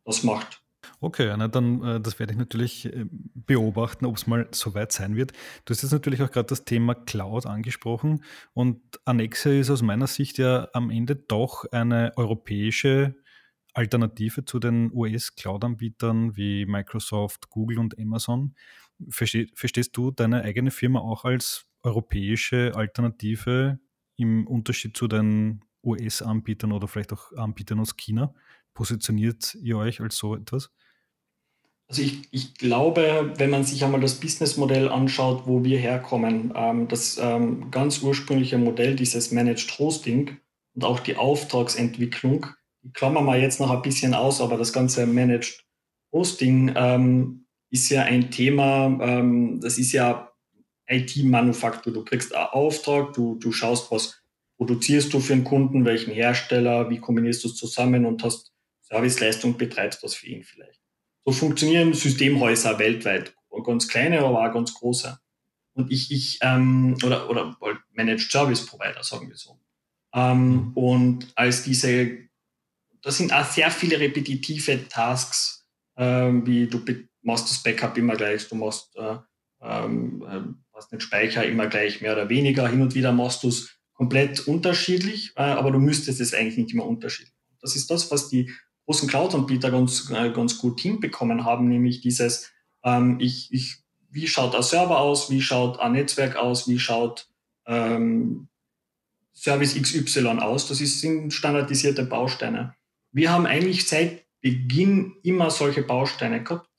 das 0.06 0.24
macht. 0.24 0.62
Okay, 1.02 1.34
na 1.38 1.48
dann, 1.48 1.84
äh, 1.84 2.02
das 2.02 2.20
werde 2.20 2.34
ich 2.34 2.40
natürlich 2.40 2.86
äh, 2.86 3.06
beobachten, 3.34 4.06
ob 4.06 4.18
es 4.18 4.28
mal 4.28 4.48
so 4.52 4.74
weit 4.74 4.92
sein 4.92 5.16
wird. 5.16 5.34
Du 5.66 5.72
hast 5.74 5.82
jetzt 5.82 5.92
natürlich 5.92 6.22
auch 6.22 6.32
gerade 6.32 6.48
das 6.48 6.64
Thema 6.64 6.96
Cloud 6.96 7.46
angesprochen 7.46 8.24
und 8.54 8.82
Annexa 9.06 9.50
ist 9.50 9.70
aus 9.70 9.82
meiner 9.82 10.08
Sicht 10.08 10.38
ja 10.38 10.68
am 10.74 10.90
Ende 10.90 11.16
doch 11.16 11.66
eine 11.72 12.14
europäische 12.16 13.16
Alternative 13.74 14.46
zu 14.46 14.60
den 14.60 14.92
US-Cloud-Anbietern 14.94 16.38
wie 16.38 16.66
Microsoft, 16.66 17.50
Google 17.50 17.80
und 17.80 18.00
Amazon. 18.00 18.56
verstehst 19.10 19.98
du 19.98 20.12
deine 20.12 20.44
eigene 20.44 20.72
Firma 20.72 21.00
auch 21.00 21.26
als 21.26 21.66
europäische 21.84 22.72
Alternative 22.74 23.80
im 24.16 24.48
Unterschied 24.48 24.96
zu 24.96 25.10
den 25.10 25.65
US-Anbietern 25.86 26.72
oder 26.72 26.88
vielleicht 26.88 27.14
auch 27.14 27.32
Anbietern 27.34 27.80
aus 27.80 27.96
China? 27.96 28.34
Positioniert 28.74 29.56
ihr 29.56 29.78
euch 29.78 30.02
als 30.02 30.18
so 30.18 30.36
etwas? 30.36 30.72
Also 31.88 32.02
ich, 32.02 32.28
ich 32.32 32.56
glaube, 32.56 33.34
wenn 33.38 33.52
man 33.52 33.64
sich 33.64 33.84
einmal 33.84 34.02
das 34.02 34.20
Businessmodell 34.20 34.90
anschaut, 34.90 35.44
wo 35.46 35.64
wir 35.64 35.78
herkommen, 35.78 36.52
ähm, 36.56 36.88
das 36.88 37.20
ähm, 37.22 37.70
ganz 37.70 38.02
ursprüngliche 38.02 38.58
Modell, 38.58 38.96
dieses 38.96 39.32
Managed 39.32 39.78
Hosting 39.78 40.38
und 40.74 40.84
auch 40.84 41.00
die 41.00 41.16
Auftragsentwicklung, 41.16 42.48
die 42.82 42.92
klammern 42.92 43.26
wir 43.26 43.38
jetzt 43.38 43.60
noch 43.60 43.70
ein 43.70 43.84
bisschen 43.84 44.16
aus, 44.16 44.42
aber 44.42 44.58
das 44.58 44.74
ganze 44.74 45.06
Managed 45.06 45.64
Hosting 46.12 46.74
ähm, 46.76 47.46
ist 47.70 47.90
ja 47.90 48.04
ein 48.04 48.32
Thema, 48.32 48.86
ähm, 49.02 49.60
das 49.62 49.78
ist 49.78 49.92
ja 49.92 50.32
IT-Manufaktur. 50.88 51.94
Du 51.94 52.04
kriegst 52.04 52.34
einen 52.34 52.48
Auftrag, 52.48 53.14
du, 53.14 53.36
du 53.36 53.52
schaust, 53.52 53.92
was 53.92 54.22
produzierst 54.58 55.14
du 55.14 55.20
für 55.20 55.34
einen 55.34 55.44
Kunden, 55.44 55.86
welchen 55.86 56.14
Hersteller, 56.14 56.90
wie 56.90 57.00
kombinierst 57.00 57.44
du 57.44 57.50
es 57.50 57.56
zusammen 57.56 58.06
und 58.06 58.24
hast 58.24 58.54
Serviceleistung, 58.82 59.58
betreibst 59.58 60.04
das 60.04 60.16
für 60.16 60.28
ihn 60.28 60.44
vielleicht. 60.44 60.80
So 61.26 61.32
funktionieren 61.32 61.94
Systemhäuser 61.94 62.78
weltweit. 62.80 63.34
Ganz 63.64 63.88
kleine, 63.88 64.20
aber 64.20 64.46
auch 64.48 64.54
ganz 64.54 64.74
große. 64.74 65.18
Und 65.74 65.92
ich, 65.92 66.12
ich 66.12 66.40
ähm, 66.42 66.98
oder, 67.04 67.30
oder 67.30 67.56
Managed 67.94 68.30
Service 68.30 68.66
Provider, 68.66 69.02
sagen 69.02 69.30
wir 69.30 69.38
so. 69.38 69.60
Ähm, 70.14 70.72
und 70.76 71.28
als 71.36 71.64
diese, 71.64 72.18
das 73.02 73.18
sind 73.18 73.34
auch 73.34 73.46
sehr 73.46 73.72
viele 73.72 74.00
repetitive 74.00 74.88
Tasks, 74.90 75.66
ähm, 75.98 76.46
wie 76.46 76.68
du 76.68 76.84
machst 77.22 77.50
das 77.50 77.64
Backup 77.64 77.98
immer 77.98 78.16
gleich, 78.16 78.48
du 78.48 78.56
machst 78.56 78.96
äh, 78.98 79.18
ähm, 79.62 80.26
äh, 80.30 80.76
hast 80.76 80.92
den 80.92 81.00
Speicher 81.00 81.46
immer 81.46 81.68
gleich 81.68 82.02
mehr 82.02 82.14
oder 82.14 82.30
weniger. 82.30 82.68
Hin 82.68 82.82
und 82.82 82.96
wieder 82.96 83.12
machst 83.12 83.44
du 83.44 83.50
es 83.50 83.75
komplett 83.96 84.48
unterschiedlich, 84.48 85.32
äh, 85.36 85.42
aber 85.42 85.72
du 85.72 85.80
müsstest 85.80 86.22
es 86.22 86.34
eigentlich 86.34 86.58
nicht 86.58 86.74
immer 86.74 86.86
unterschiedlich. 86.86 87.34
Das 87.62 87.76
ist 87.76 87.90
das, 87.90 88.12
was 88.12 88.30
die 88.30 88.52
großen 88.86 89.10
Cloud-Anbieter 89.10 89.72
ganz, 89.72 90.12
äh, 90.12 90.30
ganz 90.32 90.60
gut 90.60 90.80
hinbekommen 90.80 91.46
haben, 91.46 91.68
nämlich 91.68 92.02
dieses, 92.02 92.52
ähm, 92.84 93.18
ich, 93.20 93.52
ich, 93.52 93.78
wie 94.12 94.28
schaut 94.28 94.54
ein 94.56 94.64
Server 94.64 95.00
aus, 95.00 95.30
wie 95.32 95.42
schaut 95.42 95.80
ein 95.80 95.94
Netzwerk 95.94 96.36
aus, 96.36 96.68
wie 96.68 96.78
schaut 96.78 97.28
ähm, 97.66 98.48
Service 99.34 99.76
XY 99.76 100.40
aus. 100.40 100.68
Das 100.68 100.82
ist, 100.82 101.02
sind 101.02 101.34
standardisierte 101.34 102.06
Bausteine. 102.06 102.76
Wir 103.12 103.32
haben 103.32 103.46
eigentlich 103.46 103.88
seit 103.88 104.26
Beginn 104.42 105.16
immer 105.24 105.50
solche 105.50 105.82
Bausteine 105.82 106.44
gehabt. 106.44 106.70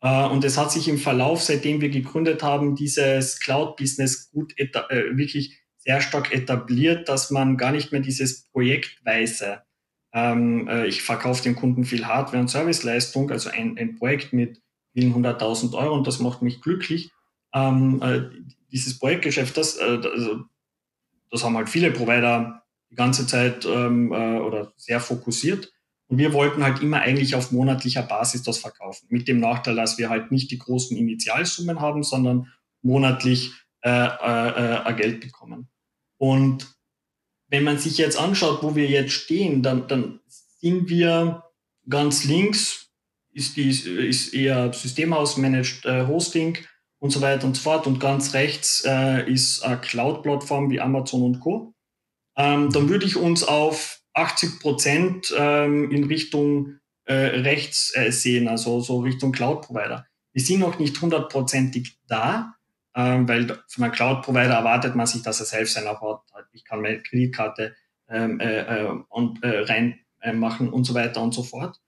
Äh, 0.00 0.26
und 0.26 0.44
es 0.44 0.56
hat 0.56 0.72
sich 0.72 0.88
im 0.88 0.98
Verlauf, 0.98 1.42
seitdem 1.42 1.80
wir 1.80 1.90
gegründet 1.90 2.42
haben, 2.42 2.76
dieses 2.76 3.40
Cloud-Business 3.40 4.30
gut 4.30 4.58
äh, 4.58 4.68
wirklich 5.16 5.63
sehr 5.84 6.00
stark 6.00 6.32
etabliert, 6.32 7.08
dass 7.08 7.30
man 7.30 7.56
gar 7.56 7.72
nicht 7.72 7.92
mehr 7.92 8.00
dieses 8.00 8.44
projektweise 8.50 9.62
ähm, 10.14 10.68
äh, 10.68 10.86
ich 10.86 11.02
verkaufe 11.02 11.42
dem 11.42 11.56
Kunden 11.56 11.84
viel 11.84 12.06
Hardware 12.06 12.40
und 12.40 12.48
Serviceleistung, 12.48 13.30
also 13.32 13.50
ein, 13.50 13.76
ein 13.76 13.96
Projekt 13.96 14.32
mit 14.32 14.62
vielen 14.92 15.12
hunderttausend 15.12 15.74
Euro 15.74 15.94
und 15.94 16.06
das 16.06 16.20
macht 16.20 16.40
mich 16.40 16.62
glücklich. 16.62 17.10
Ähm, 17.52 18.00
äh, 18.00 18.22
dieses 18.70 18.98
Projektgeschäft, 18.98 19.56
das, 19.56 19.76
äh, 19.76 19.82
also, 19.82 20.44
das 21.32 21.42
haben 21.42 21.56
halt 21.56 21.68
viele 21.68 21.90
Provider 21.90 22.62
die 22.90 22.94
ganze 22.94 23.26
Zeit 23.26 23.66
ähm, 23.66 24.12
äh, 24.12 24.38
oder 24.38 24.72
sehr 24.76 25.00
fokussiert. 25.00 25.72
Und 26.06 26.18
wir 26.18 26.32
wollten 26.32 26.62
halt 26.62 26.80
immer 26.80 27.00
eigentlich 27.00 27.34
auf 27.34 27.50
monatlicher 27.50 28.02
Basis 28.02 28.44
das 28.44 28.58
verkaufen. 28.58 29.06
Mit 29.10 29.26
dem 29.26 29.40
Nachteil, 29.40 29.74
dass 29.74 29.98
wir 29.98 30.10
halt 30.10 30.30
nicht 30.30 30.50
die 30.52 30.58
großen 30.58 30.96
Initialsummen 30.96 31.80
haben, 31.80 32.04
sondern 32.04 32.52
monatlich 32.82 33.52
äh, 33.80 33.90
äh, 33.90 34.90
äh, 34.90 34.94
Geld 34.94 35.20
bekommen. 35.20 35.68
Und 36.24 36.74
wenn 37.50 37.64
man 37.64 37.76
sich 37.76 37.98
jetzt 37.98 38.18
anschaut, 38.18 38.62
wo 38.62 38.74
wir 38.74 38.86
jetzt 38.86 39.12
stehen, 39.12 39.62
dann, 39.62 39.88
dann 39.88 40.20
sind 40.58 40.88
wir 40.88 41.44
ganz 41.86 42.24
links, 42.24 42.88
ist, 43.30 43.58
die, 43.58 43.68
ist 43.68 44.32
eher 44.32 44.72
Systemhaus, 44.72 45.36
Managed 45.36 45.84
äh, 45.84 46.06
Hosting 46.06 46.56
und 46.98 47.10
so 47.10 47.20
weiter 47.20 47.46
und 47.46 47.56
so 47.56 47.62
fort. 47.62 47.86
Und 47.86 48.00
ganz 48.00 48.32
rechts 48.32 48.84
äh, 48.86 49.30
ist 49.30 49.62
eine 49.64 49.78
Cloud-Plattform 49.78 50.70
wie 50.70 50.80
Amazon 50.80 51.24
und 51.24 51.40
Co. 51.40 51.74
Ähm, 52.38 52.70
dann 52.72 52.88
würde 52.88 53.04
ich 53.04 53.16
uns 53.16 53.44
auf 53.44 54.00
80 54.14 54.60
Prozent 54.60 55.34
ähm, 55.36 55.90
in 55.90 56.04
Richtung 56.04 56.78
äh, 57.04 57.12
rechts 57.12 57.94
äh, 57.94 58.10
sehen, 58.12 58.48
also 58.48 58.80
so 58.80 59.00
Richtung 59.00 59.30
Cloud-Provider. 59.30 60.06
Wir 60.32 60.42
sind 60.42 60.60
noch 60.60 60.78
nicht 60.78 60.98
hundertprozentig 61.02 61.98
da, 62.06 62.54
ähm, 62.94 63.28
weil 63.28 63.46
von 63.68 63.84
einem 63.84 63.92
Cloud-Provider 63.92 64.54
erwartet 64.54 64.94
man 64.94 65.06
sich, 65.06 65.22
dass 65.22 65.40
er 65.40 65.46
selbst 65.46 65.74
sein 65.74 65.88
hat. 65.88 65.98
Ich 66.52 66.64
kann 66.64 66.80
meine 66.80 67.02
Kreditkarte 67.02 67.74
ähm, 68.08 68.40
äh, 68.40 68.60
äh, 68.60 68.88
und, 69.08 69.42
äh, 69.42 69.60
rein 69.60 69.98
äh, 70.20 70.32
und 70.32 70.84
so 70.84 70.94
weiter 70.94 71.20
und 71.22 71.34
so 71.34 71.42
fort. 71.42 71.80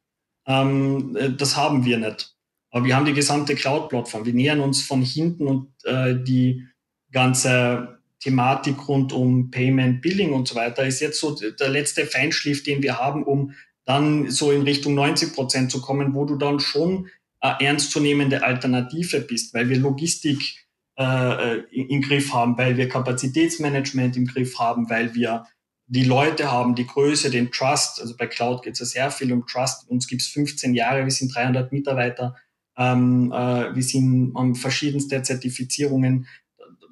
Ähm, 0.46 1.16
äh, 1.16 1.30
das 1.30 1.56
haben 1.56 1.84
wir 1.84 1.98
nicht. 1.98 2.34
Aber 2.70 2.84
wir 2.84 2.96
haben 2.96 3.06
die 3.06 3.14
gesamte 3.14 3.54
Cloud-Plattform. 3.54 4.26
Wir 4.26 4.34
nähern 4.34 4.60
uns 4.60 4.82
von 4.82 5.02
hinten 5.02 5.46
und 5.46 5.72
äh, 5.84 6.14
die 6.22 6.66
ganze 7.12 8.00
Thematik 8.20 8.88
rund 8.88 9.12
um 9.12 9.50
Payment, 9.50 10.02
Billing 10.02 10.32
und 10.32 10.48
so 10.48 10.54
weiter 10.56 10.84
ist 10.84 11.00
jetzt 11.00 11.20
so 11.20 11.34
der 11.34 11.68
letzte 11.68 12.06
Feinschliff, 12.06 12.62
den 12.62 12.82
wir 12.82 12.98
haben, 12.98 13.22
um 13.22 13.52
dann 13.84 14.30
so 14.30 14.50
in 14.50 14.62
Richtung 14.62 14.94
90 14.94 15.32
Prozent 15.32 15.70
zu 15.70 15.80
kommen, 15.80 16.14
wo 16.14 16.24
du 16.24 16.36
dann 16.36 16.58
schon 16.58 17.08
eine 17.40 17.60
ernstzunehmende 17.60 18.42
Alternative 18.42 19.20
bist, 19.20 19.54
weil 19.54 19.68
wir 19.68 19.78
Logistik 19.78 20.65
äh, 20.98 21.58
im 21.70 22.00
Griff 22.02 22.32
haben, 22.32 22.56
weil 22.56 22.76
wir 22.76 22.88
Kapazitätsmanagement 22.88 24.16
im 24.16 24.26
Griff 24.26 24.58
haben, 24.58 24.88
weil 24.88 25.14
wir 25.14 25.46
die 25.88 26.04
Leute 26.04 26.50
haben, 26.50 26.74
die 26.74 26.86
Größe, 26.86 27.30
den 27.30 27.52
Trust. 27.52 28.00
Also 28.00 28.16
bei 28.16 28.26
Cloud 28.26 28.62
geht 28.62 28.74
es 28.74 28.80
ja 28.80 28.86
sehr 28.86 29.10
viel 29.10 29.32
um 29.32 29.46
Trust. 29.46 29.88
Uns 29.88 30.08
gibt 30.08 30.22
es 30.22 30.28
15 30.28 30.74
Jahre, 30.74 31.04
wir 31.04 31.10
sind 31.10 31.34
300 31.34 31.72
Mitarbeiter, 31.72 32.36
ähm, 32.76 33.32
äh, 33.32 33.74
wir 33.74 33.82
sind 33.82 34.36
an 34.36 34.54
verschiedenste 34.54 35.22
Zertifizierungen. 35.22 36.26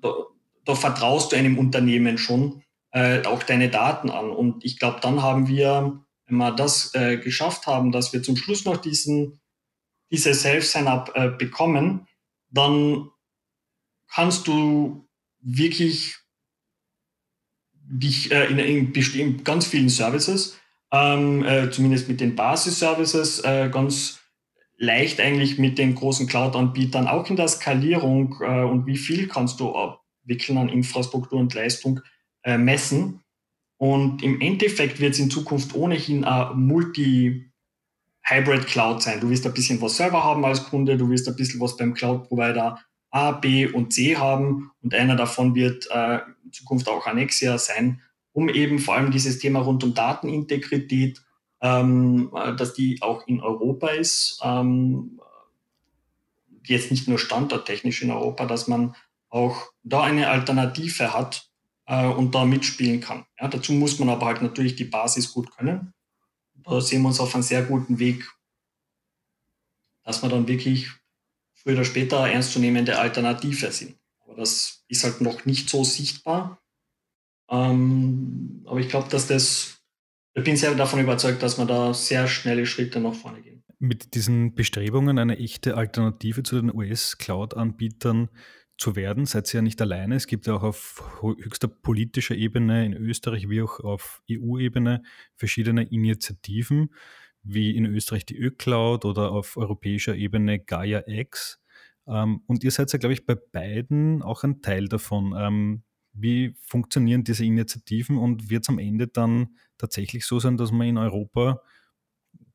Da, 0.00 0.14
da, 0.64 0.74
vertraust 0.74 1.32
du 1.32 1.36
einem 1.36 1.58
Unternehmen 1.58 2.18
schon 2.18 2.62
äh, 2.92 3.24
auch 3.24 3.42
deine 3.42 3.68
Daten 3.68 4.10
an. 4.10 4.30
Und 4.30 4.64
ich 4.64 4.78
glaube, 4.78 5.00
dann 5.02 5.22
haben 5.22 5.48
wir, 5.48 6.00
wenn 6.26 6.36
wir 6.36 6.52
das 6.52 6.94
äh, 6.94 7.16
geschafft 7.18 7.66
haben, 7.66 7.90
dass 7.90 8.12
wir 8.12 8.22
zum 8.22 8.36
Schluss 8.36 8.64
noch 8.64 8.76
diesen, 8.76 9.40
diese 10.10 10.32
Self-Sign-Up 10.32 11.12
äh, 11.14 11.28
bekommen, 11.30 12.06
dann 12.50 13.10
kannst 14.12 14.46
du 14.46 15.08
wirklich 15.40 16.16
dich 17.86 18.32
äh, 18.32 18.46
in, 18.46 18.58
in, 18.58 18.92
in, 18.92 19.44
ganz 19.44 19.66
vielen 19.66 19.88
Services, 19.88 20.58
ähm, 20.92 21.44
äh, 21.44 21.70
zumindest 21.70 22.08
mit 22.08 22.20
den 22.20 22.34
Basis-Services, 22.34 23.40
äh, 23.40 23.70
ganz 23.70 24.20
leicht 24.76 25.20
eigentlich 25.20 25.58
mit 25.58 25.78
den 25.78 25.94
großen 25.94 26.26
Cloud-Anbietern, 26.26 27.06
auch 27.06 27.30
in 27.30 27.36
der 27.36 27.46
Skalierung 27.48 28.36
äh, 28.40 28.62
und 28.62 28.86
wie 28.86 28.96
viel 28.96 29.28
kannst 29.28 29.60
du 29.60 29.72
abwickeln 29.74 30.58
an 30.58 30.68
Infrastruktur 30.68 31.38
und 31.38 31.54
Leistung 31.54 32.00
äh, 32.42 32.58
messen. 32.58 33.20
Und 33.76 34.22
im 34.22 34.40
Endeffekt 34.40 35.00
wird 35.00 35.14
es 35.14 35.18
in 35.18 35.30
Zukunft 35.30 35.74
ohnehin 35.74 36.24
ein 36.24 36.56
Multi-Hybrid-Cloud 36.58 39.02
sein. 39.02 39.20
Du 39.20 39.30
wirst 39.30 39.46
ein 39.46 39.54
bisschen 39.54 39.80
was 39.80 39.96
selber 39.96 40.24
haben 40.24 40.44
als 40.44 40.64
Kunde, 40.64 40.96
du 40.96 41.08
wirst 41.10 41.28
ein 41.28 41.36
bisschen 41.36 41.60
was 41.60 41.76
beim 41.76 41.94
Cloud-Provider 41.94 42.80
A, 43.14 43.30
B 43.30 43.68
und 43.68 43.92
C 43.92 44.16
haben 44.16 44.72
und 44.82 44.92
einer 44.92 45.14
davon 45.14 45.54
wird 45.54 45.86
äh, 45.88 46.18
in 46.44 46.52
Zukunft 46.52 46.88
auch 46.88 47.06
Annexia 47.06 47.58
sein, 47.58 48.02
um 48.32 48.48
eben 48.48 48.80
vor 48.80 48.96
allem 48.96 49.12
dieses 49.12 49.38
Thema 49.38 49.60
rund 49.60 49.84
um 49.84 49.94
Datenintegrität, 49.94 51.22
ähm, 51.60 52.32
äh, 52.34 52.56
dass 52.56 52.74
die 52.74 53.00
auch 53.02 53.24
in 53.28 53.40
Europa 53.40 53.90
ist, 53.90 54.40
ähm, 54.42 55.20
jetzt 56.64 56.90
nicht 56.90 57.06
nur 57.06 57.20
standorttechnisch 57.20 58.02
in 58.02 58.10
Europa, 58.10 58.46
dass 58.46 58.66
man 58.66 58.96
auch 59.28 59.68
da 59.84 60.02
eine 60.02 60.28
Alternative 60.28 61.14
hat 61.14 61.48
äh, 61.86 62.08
und 62.08 62.34
da 62.34 62.44
mitspielen 62.44 63.00
kann. 63.00 63.26
Ja, 63.38 63.46
dazu 63.46 63.74
muss 63.74 64.00
man 64.00 64.08
aber 64.08 64.26
halt 64.26 64.42
natürlich 64.42 64.74
die 64.74 64.86
Basis 64.86 65.32
gut 65.32 65.56
können. 65.56 65.94
Da 66.64 66.80
sehen 66.80 67.02
wir 67.02 67.08
uns 67.08 67.20
auf 67.20 67.32
einem 67.32 67.44
sehr 67.44 67.62
guten 67.62 68.00
Weg, 68.00 68.28
dass 70.02 70.22
man 70.22 70.32
dann 70.32 70.48
wirklich 70.48 70.90
früher 71.64 71.74
oder 71.74 71.84
später 71.84 72.28
ernstzunehmende 72.28 72.98
Alternative 72.98 73.72
sind. 73.72 73.96
Aber 74.20 74.34
das 74.36 74.84
ist 74.88 75.04
halt 75.04 75.20
noch 75.20 75.44
nicht 75.44 75.68
so 75.68 75.82
sichtbar. 75.82 76.60
Ähm, 77.50 78.62
aber 78.66 78.80
ich 78.80 78.88
glaube, 78.88 79.08
dass 79.10 79.26
das, 79.26 79.80
ich 80.34 80.44
bin 80.44 80.56
sehr 80.56 80.74
davon 80.74 81.00
überzeugt, 81.00 81.42
dass 81.42 81.58
wir 81.58 81.66
da 81.66 81.92
sehr 81.94 82.28
schnelle 82.28 82.66
Schritte 82.66 83.00
nach 83.00 83.14
vorne 83.14 83.42
gehen. 83.42 83.64
Mit 83.78 84.14
diesen 84.14 84.54
Bestrebungen, 84.54 85.18
eine 85.18 85.38
echte 85.38 85.76
Alternative 85.76 86.42
zu 86.42 86.56
den 86.56 86.74
US-Cloud-Anbietern 86.74 88.28
zu 88.78 88.96
werden, 88.96 89.26
seid 89.26 89.52
ihr 89.52 89.58
ja 89.58 89.62
nicht 89.62 89.80
alleine. 89.80 90.16
Es 90.16 90.26
gibt 90.26 90.46
ja 90.46 90.54
auch 90.54 90.62
auf 90.62 91.20
höchster 91.20 91.68
politischer 91.68 92.34
Ebene 92.34 92.86
in 92.86 92.94
Österreich 92.94 93.48
wie 93.48 93.62
auch 93.62 93.80
auf 93.80 94.22
EU-Ebene 94.30 95.02
verschiedene 95.36 95.84
Initiativen 95.84 96.90
wie 97.44 97.76
in 97.76 97.86
Österreich 97.86 98.26
die 98.26 98.36
Ö-Cloud 98.36 99.04
oder 99.04 99.30
auf 99.30 99.56
europäischer 99.56 100.16
Ebene 100.16 100.58
Gaia 100.58 101.04
X. 101.06 101.60
Ähm, 102.06 102.42
und 102.46 102.64
ihr 102.64 102.70
seid 102.70 102.92
ja, 102.92 102.98
glaube 102.98 103.12
ich, 103.12 103.26
bei 103.26 103.34
beiden 103.34 104.22
auch 104.22 104.42
ein 104.44 104.62
Teil 104.62 104.88
davon. 104.88 105.34
Ähm, 105.38 105.82
Wie 106.12 106.54
funktionieren 106.60 107.24
diese 107.24 107.44
Initiativen 107.44 108.18
und 108.18 108.50
wird 108.50 108.64
es 108.64 108.68
am 108.68 108.78
Ende 108.78 109.08
dann 109.08 109.56
tatsächlich 109.78 110.24
so 110.26 110.38
sein, 110.38 110.56
dass 110.56 110.70
man 110.70 110.86
in 110.86 110.98
Europa 110.98 111.60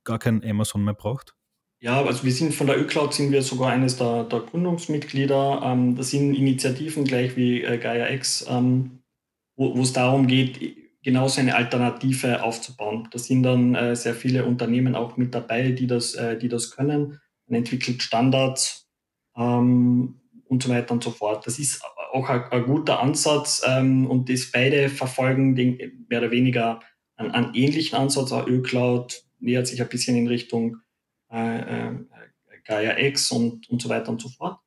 gar 0.04 0.18
kein 0.18 0.44
Amazon 0.44 0.84
mehr 0.84 0.94
braucht? 0.94 1.36
Ja, 1.82 2.04
also 2.04 2.24
wir 2.24 2.32
sind 2.32 2.54
von 2.54 2.68
der 2.68 2.80
ÖCloud 2.80 3.14
sind 3.14 3.32
wir 3.32 3.42
sogar 3.42 3.72
eines 3.72 3.98
der, 3.98 4.26
der 4.26 4.42
Gründungsmitglieder. 4.42 5.62
Ähm, 5.64 5.96
das 5.96 6.10
sind 6.10 6.34
Initiativen 6.34 7.06
gleich 7.06 7.38
wie 7.38 7.64
äh, 7.64 7.78
Gaia 7.78 8.10
X, 8.12 8.46
ähm, 8.50 9.00
wo 9.56 9.82
es 9.82 9.94
darum 9.94 10.28
geht, 10.28 10.89
genauso 11.10 11.42
eine 11.42 11.56
Alternative 11.56 12.44
aufzubauen. 12.44 13.08
Da 13.10 13.18
sind 13.18 13.42
dann 13.42 13.74
äh, 13.74 13.96
sehr 13.96 14.14
viele 14.14 14.46
Unternehmen 14.46 14.94
auch 14.94 15.18
mit 15.18 15.34
dabei, 15.34 15.72
die 15.72 15.88
das, 15.88 16.14
äh, 16.14 16.38
die 16.38 16.50
das 16.50 16.70
können. 16.70 17.20
Man 17.48 17.58
entwickelt 17.58 18.04
Standards 18.04 18.88
ähm, 19.36 20.22
und 20.46 20.62
so 20.62 20.70
weiter 20.70 20.92
und 20.92 21.04
so 21.04 21.10
fort. 21.10 21.48
Das 21.48 21.58
ist 21.58 21.82
auch 22.14 22.30
ein, 22.30 22.44
ein 22.52 22.64
guter 22.64 23.00
Ansatz 23.00 23.64
ähm, 23.66 24.06
und 24.06 24.30
das 24.30 24.52
beide 24.52 24.88
verfolgen 24.88 25.56
den, 25.56 26.06
mehr 26.08 26.20
oder 26.20 26.30
weniger 26.30 26.80
einen, 27.16 27.32
einen 27.32 27.56
ähnlichen 27.56 27.98
Ansatz. 27.98 28.32
Auch 28.32 28.46
ÖCloud 28.46 29.24
nähert 29.40 29.66
sich 29.66 29.82
ein 29.82 29.90
bisschen 29.90 30.16
in 30.16 30.28
Richtung 30.28 30.78
äh, 31.32 31.88
äh, 31.88 31.96
Gaia 32.66 33.00
X 33.00 33.32
und, 33.32 33.68
und 33.68 33.82
so 33.82 33.90
weiter 33.90 34.10
und 34.10 34.22
so 34.22 34.30
fort. 34.30 34.60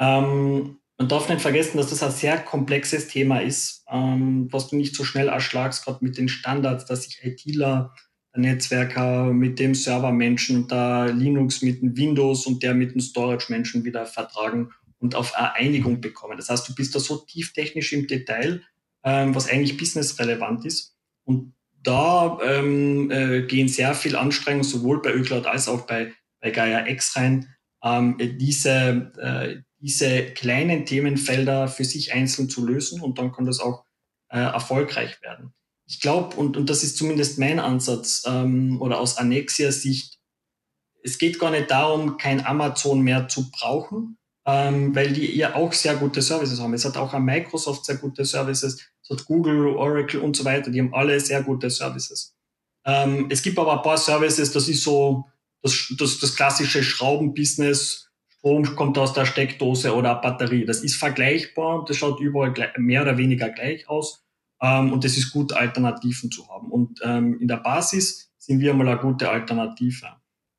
Ähm, 0.00 0.79
man 1.00 1.08
darf 1.08 1.30
nicht 1.30 1.40
vergessen, 1.40 1.78
dass 1.78 1.88
das 1.88 2.02
ein 2.02 2.10
sehr 2.10 2.36
komplexes 2.36 3.08
Thema 3.08 3.38
ist, 3.38 3.86
ähm, 3.90 4.48
was 4.50 4.68
du 4.68 4.76
nicht 4.76 4.94
so 4.94 5.02
schnell 5.02 5.28
erschlagst, 5.28 5.86
gerade 5.86 6.04
mit 6.04 6.18
den 6.18 6.28
Standards, 6.28 6.84
dass 6.84 7.04
sich 7.04 7.24
ITler, 7.24 7.94
Netzwerker 8.36 9.32
mit 9.32 9.58
dem 9.58 9.74
Servermenschen 9.74 10.56
und 10.56 10.70
der 10.70 11.10
Linux 11.10 11.62
mit 11.62 11.80
dem 11.80 11.96
Windows 11.96 12.46
und 12.46 12.62
der 12.62 12.74
mit 12.74 12.92
dem 12.92 13.00
Storage-Menschen 13.00 13.82
wieder 13.82 14.04
vertragen 14.04 14.72
und 14.98 15.14
auf 15.14 15.34
eine 15.34 15.54
Einigung 15.54 16.02
bekommen. 16.02 16.36
Das 16.36 16.50
heißt, 16.50 16.68
du 16.68 16.74
bist 16.74 16.94
da 16.94 17.00
so 17.00 17.16
tief 17.16 17.54
technisch 17.54 17.94
im 17.94 18.06
Detail, 18.06 18.62
ähm, 19.02 19.34
was 19.34 19.48
eigentlich 19.48 19.78
businessrelevant 19.78 20.66
ist. 20.66 20.94
Und 21.24 21.54
da 21.82 22.38
ähm, 22.44 23.10
äh, 23.10 23.40
gehen 23.46 23.68
sehr 23.68 23.94
viel 23.94 24.16
Anstrengungen 24.16 24.64
sowohl 24.64 25.00
bei 25.00 25.14
Öcloud 25.14 25.46
als 25.46 25.66
auch 25.66 25.86
bei, 25.86 26.12
bei 26.42 26.50
Gaia 26.50 26.86
X 26.86 27.16
rein, 27.16 27.48
ähm, 27.82 28.18
diese, 28.38 29.12
äh, 29.18 29.62
diese 29.80 30.22
kleinen 30.26 30.84
Themenfelder 30.84 31.68
für 31.68 31.84
sich 31.84 32.12
einzeln 32.12 32.48
zu 32.48 32.64
lösen 32.64 33.00
und 33.00 33.18
dann 33.18 33.32
kann 33.32 33.46
das 33.46 33.60
auch 33.60 33.84
äh, 34.28 34.38
erfolgreich 34.38 35.20
werden. 35.22 35.52
Ich 35.86 36.00
glaube, 36.00 36.36
und, 36.36 36.56
und 36.56 36.70
das 36.70 36.84
ist 36.84 36.96
zumindest 36.96 37.38
mein 37.38 37.58
Ansatz 37.58 38.22
ähm, 38.26 38.80
oder 38.80 39.00
aus 39.00 39.16
Annexia 39.16 39.72
Sicht, 39.72 40.18
es 41.02 41.18
geht 41.18 41.38
gar 41.38 41.50
nicht 41.50 41.70
darum, 41.70 42.18
kein 42.18 42.44
Amazon 42.44 43.00
mehr 43.00 43.26
zu 43.26 43.50
brauchen, 43.50 44.18
ähm, 44.46 44.94
weil 44.94 45.12
die 45.12 45.34
ja 45.34 45.54
auch 45.54 45.72
sehr 45.72 45.96
gute 45.96 46.22
Services 46.22 46.60
haben. 46.60 46.74
Es 46.74 46.84
hat 46.84 46.96
auch 46.96 47.14
an 47.14 47.24
Microsoft 47.24 47.86
sehr 47.86 47.96
gute 47.96 48.24
Services, 48.24 48.86
es 49.02 49.10
hat 49.10 49.24
Google, 49.24 49.68
Oracle 49.68 50.20
und 50.20 50.36
so 50.36 50.44
weiter, 50.44 50.70
die 50.70 50.80
haben 50.80 50.94
alle 50.94 51.18
sehr 51.18 51.42
gute 51.42 51.70
Services. 51.70 52.36
Ähm, 52.84 53.26
es 53.30 53.42
gibt 53.42 53.58
aber 53.58 53.78
ein 53.78 53.82
paar 53.82 53.98
Services, 53.98 54.52
das 54.52 54.68
ist 54.68 54.84
so 54.84 55.24
das, 55.62 55.92
das, 55.98 56.18
das 56.18 56.36
klassische 56.36 56.82
Schraubenbusiness, 56.82 58.09
Strom 58.40 58.74
kommt 58.74 58.96
aus 58.96 59.12
der 59.12 59.26
Steckdose 59.26 59.94
oder 59.94 60.14
Batterie. 60.14 60.64
Das 60.64 60.80
ist 60.80 60.96
vergleichbar, 60.96 61.84
das 61.86 61.98
schaut 61.98 62.20
überall 62.20 62.54
mehr 62.78 63.02
oder 63.02 63.18
weniger 63.18 63.50
gleich 63.50 63.86
aus 63.88 64.24
ähm, 64.62 64.92
und 64.92 65.04
es 65.04 65.18
ist 65.18 65.32
gut, 65.32 65.52
Alternativen 65.52 66.30
zu 66.30 66.48
haben. 66.48 66.70
Und 66.70 67.00
ähm, 67.04 67.38
in 67.40 67.48
der 67.48 67.58
Basis 67.58 68.32
sind 68.38 68.60
wir 68.60 68.72
mal 68.74 68.88
eine 68.88 68.98
gute 68.98 69.28
Alternative. 69.28 70.06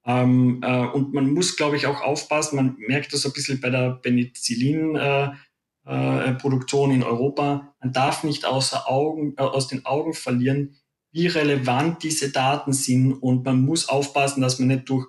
Ähm, 0.06 0.62
äh, 0.64 0.86
und 0.88 1.14
man 1.14 1.34
muss, 1.34 1.58
glaube 1.58 1.76
ich, 1.76 1.88
auch 1.88 2.02
aufpassen, 2.02 2.56
man 2.56 2.76
merkt 2.88 3.14
das 3.14 3.26
ein 3.26 3.34
bisschen 3.34 3.60
bei 3.60 3.72
der 3.72 4.00
Penicillin-Produktion 4.02 6.92
äh, 6.92 6.94
äh, 6.94 6.96
in 6.96 7.04
Europa, 7.04 7.76
man 7.82 7.94
darf 7.94 8.24
nicht 8.24 8.46
außer 8.46 8.90
Augen, 8.90 9.34
äh, 9.38 9.42
aus 9.42 9.68
den 9.68 9.86
Augen 9.86 10.14
verlieren, 10.14 10.78
wie 11.12 11.28
relevant 11.28 12.04
diese 12.04 12.32
Daten 12.32 12.74
sind 12.74 13.14
und 13.14 13.44
man 13.44 13.62
muss 13.62 13.90
aufpassen, 13.90 14.42
dass 14.42 14.60
man 14.60 14.68
nicht 14.70 14.90
durch 14.90 15.08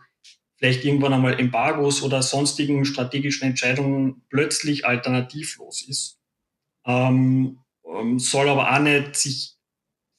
vielleicht 0.63 0.85
irgendwann 0.85 1.13
einmal 1.13 1.41
Embargos 1.41 2.05
oder 2.05 2.23
sonstigen 2.23 2.85
strategischen 2.85 3.49
Entscheidungen 3.49 4.23
plötzlich 4.31 4.87
alternativlos 4.87 5.83
ist. 5.89 6.21
Ähm, 6.87 7.59
ähm 7.85 8.21
soll 8.21 8.49
aber 8.49 8.73
auch 8.73 8.79
nicht 8.79 9.17
sich 9.17 9.57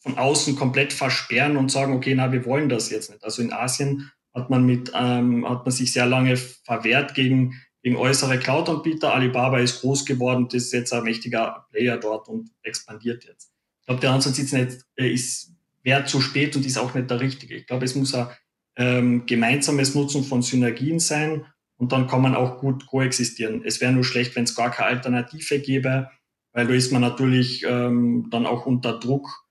von 0.02 0.18
außen 0.18 0.58
komplett 0.58 0.92
versperren 0.92 1.56
und 1.56 1.72
sagen, 1.72 1.94
okay, 1.94 2.14
na, 2.14 2.34
wir 2.34 2.44
wollen 2.44 2.68
das 2.68 2.90
jetzt 2.90 3.10
nicht. 3.10 3.24
Also 3.24 3.42
in 3.42 3.54
Asien 3.54 4.12
hat 4.34 4.50
man 4.50 4.66
mit, 4.66 4.92
ähm, 4.94 5.48
hat 5.48 5.64
man 5.64 5.72
sich 5.72 5.94
sehr 5.94 6.08
lange 6.08 6.36
verwehrt 6.36 7.16
gegen, 7.16 7.62
gegen 7.82 7.96
äußere 7.96 8.38
Cloud-Anbieter. 8.38 9.14
Alibaba 9.14 9.60
ist 9.60 9.80
groß 9.80 10.06
geworden, 10.06 10.50
das 10.52 10.66
ist 10.66 10.74
jetzt 10.74 10.92
ein 10.92 11.04
mächtiger 11.04 11.68
Player 11.72 11.96
dort 11.96 12.28
und 12.28 12.52
expandiert 12.64 13.24
jetzt. 13.24 13.54
Ich 13.80 13.86
glaube, 13.86 14.02
der 14.02 14.12
Ansatz 14.12 14.40
ist 14.40 14.52
nicht, 14.52 14.80
äh, 14.98 15.10
ist, 15.10 15.54
wäre 15.84 16.04
zu 16.04 16.20
spät 16.20 16.54
und 16.58 16.66
ist 16.66 16.78
auch 16.78 16.94
nicht 16.94 17.10
der 17.10 17.22
richtige. 17.22 17.56
Ich 17.56 17.66
glaube, 17.66 17.86
es 17.86 17.96
muss 17.96 18.14
ein 18.14 18.28
ähm, 18.76 19.26
gemeinsames 19.26 19.96
Nutzen 19.96 20.24
von 20.24 20.42
Synergien 20.42 21.00
sein 21.00 21.46
und 21.78 21.92
dann 21.92 22.08
kann 22.08 22.22
man 22.22 22.36
auch 22.36 22.60
gut 22.60 22.88
koexistieren. 22.88 23.64
Es 23.66 23.82
wäre 23.82 23.92
nur 23.92 24.04
schlecht, 24.04 24.36
wenn 24.36 24.46
es 24.46 24.56
gar 24.56 24.72
keine 24.72 24.90
Alternative 24.90 25.60
gäbe, 25.60 26.10
weil 26.54 26.68
da 26.68 26.74
ist 26.74 26.92
man 26.92 27.02
natürlich 27.02 27.64
ähm, 27.68 28.28
dann 28.30 28.46
auch 28.46 28.66
unter 28.66 29.00
Druck. 29.00 29.46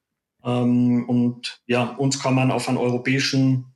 Ähm, 0.45 1.09
und 1.09 1.61
ja, 1.67 1.85
uns 1.85 2.21
kann 2.21 2.35
man 2.35 2.51
auf 2.51 2.69
einen 2.69 2.79
europäischen 2.79 3.67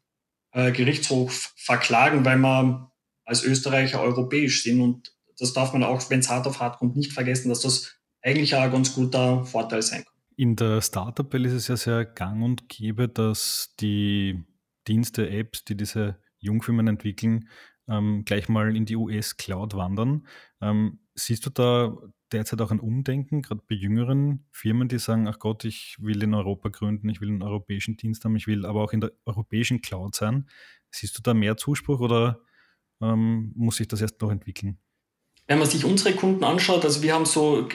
äh, 0.52 0.72
Gerichtshof 0.72 1.52
verklagen, 1.56 2.24
weil 2.24 2.38
wir 2.38 2.90
als 3.24 3.44
Österreicher 3.44 4.00
europäisch 4.00 4.62
sind. 4.62 4.80
Und 4.80 5.12
das 5.38 5.52
darf 5.52 5.72
man 5.72 5.82
auch, 5.82 6.09
wenn 6.09 6.20
es 6.20 6.30
hart 6.30 6.46
auf 6.46 6.61
hart 6.61 6.78
kommt, 6.78 6.96
nicht 6.96 7.12
vergessen, 7.12 7.48
dass 7.48 7.61
das 7.61 7.94
eigentlich 8.22 8.54
auch 8.54 8.62
ein 8.62 8.72
ganz 8.72 8.94
guter 8.94 9.44
Vorteil 9.44 9.82
sein 9.82 10.04
kann. 10.04 10.14
In 10.37 10.56
der 10.56 10.80
Startup-Welt 10.80 11.46
ist 11.46 11.52
es 11.52 11.68
ja 11.68 11.76
sehr 11.76 12.04
gang 12.04 12.42
und 12.42 12.68
gäbe, 12.68 13.09
dass 13.09 13.74
die 13.80 14.44
Dienste, 14.88 15.29
Apps, 15.31 15.64
die 15.64 15.77
diese 15.77 16.18
Jungfirmen 16.38 16.87
entwickeln, 16.88 17.49
ähm, 17.88 18.25
gleich 18.25 18.49
mal 18.49 18.77
in 18.77 18.85
die 18.85 18.96
US-Cloud 18.96 19.75
wandern. 19.75 20.27
Ähm, 20.61 21.01
siehst 21.14 21.46
du 21.46 21.51
da 21.51 21.96
derzeit 22.33 22.61
auch 22.61 22.70
ein 22.70 22.81
Umdenken, 22.81 23.42
gerade 23.42 23.62
bei 23.68 23.75
jüngeren 23.75 24.46
Firmen, 24.51 24.88
die 24.88 24.99
sagen, 24.99 25.29
ach 25.29 25.38
Gott, 25.38 25.64
ich 25.64 25.96
will 26.01 26.22
in 26.22 26.35
Europa 26.35 26.68
gründen, 26.68 27.09
ich 27.09 27.20
will 27.20 27.29
einen 27.29 27.42
europäischen 27.42 27.96
Dienst 27.96 28.25
haben, 28.25 28.37
ich 28.37 28.46
will 28.46 28.66
aber 28.66 28.83
auch 28.83 28.92
in 28.92 29.01
der 29.01 29.12
europäischen 29.25 29.81
Cloud 29.81 30.14
sein. 30.14 30.49
Siehst 30.90 31.16
du 31.16 31.22
da 31.22 31.35
mehr 31.35 31.57
Zuspruch 31.57 32.01
oder 32.01 32.40
ähm, 33.01 33.53
muss 33.55 33.77
sich 33.77 33.88
das 33.88 34.01
erst 34.01 34.20
noch 34.20 34.31
entwickeln? 34.31 34.79
Wenn 35.46 35.59
man 35.59 35.68
sich 35.68 35.85
unsere 35.85 36.14
Kunden 36.16 36.42
anschaut, 36.42 36.85
also 36.85 37.03
wir 37.03 37.14
haben 37.14 37.27
so 37.27 37.68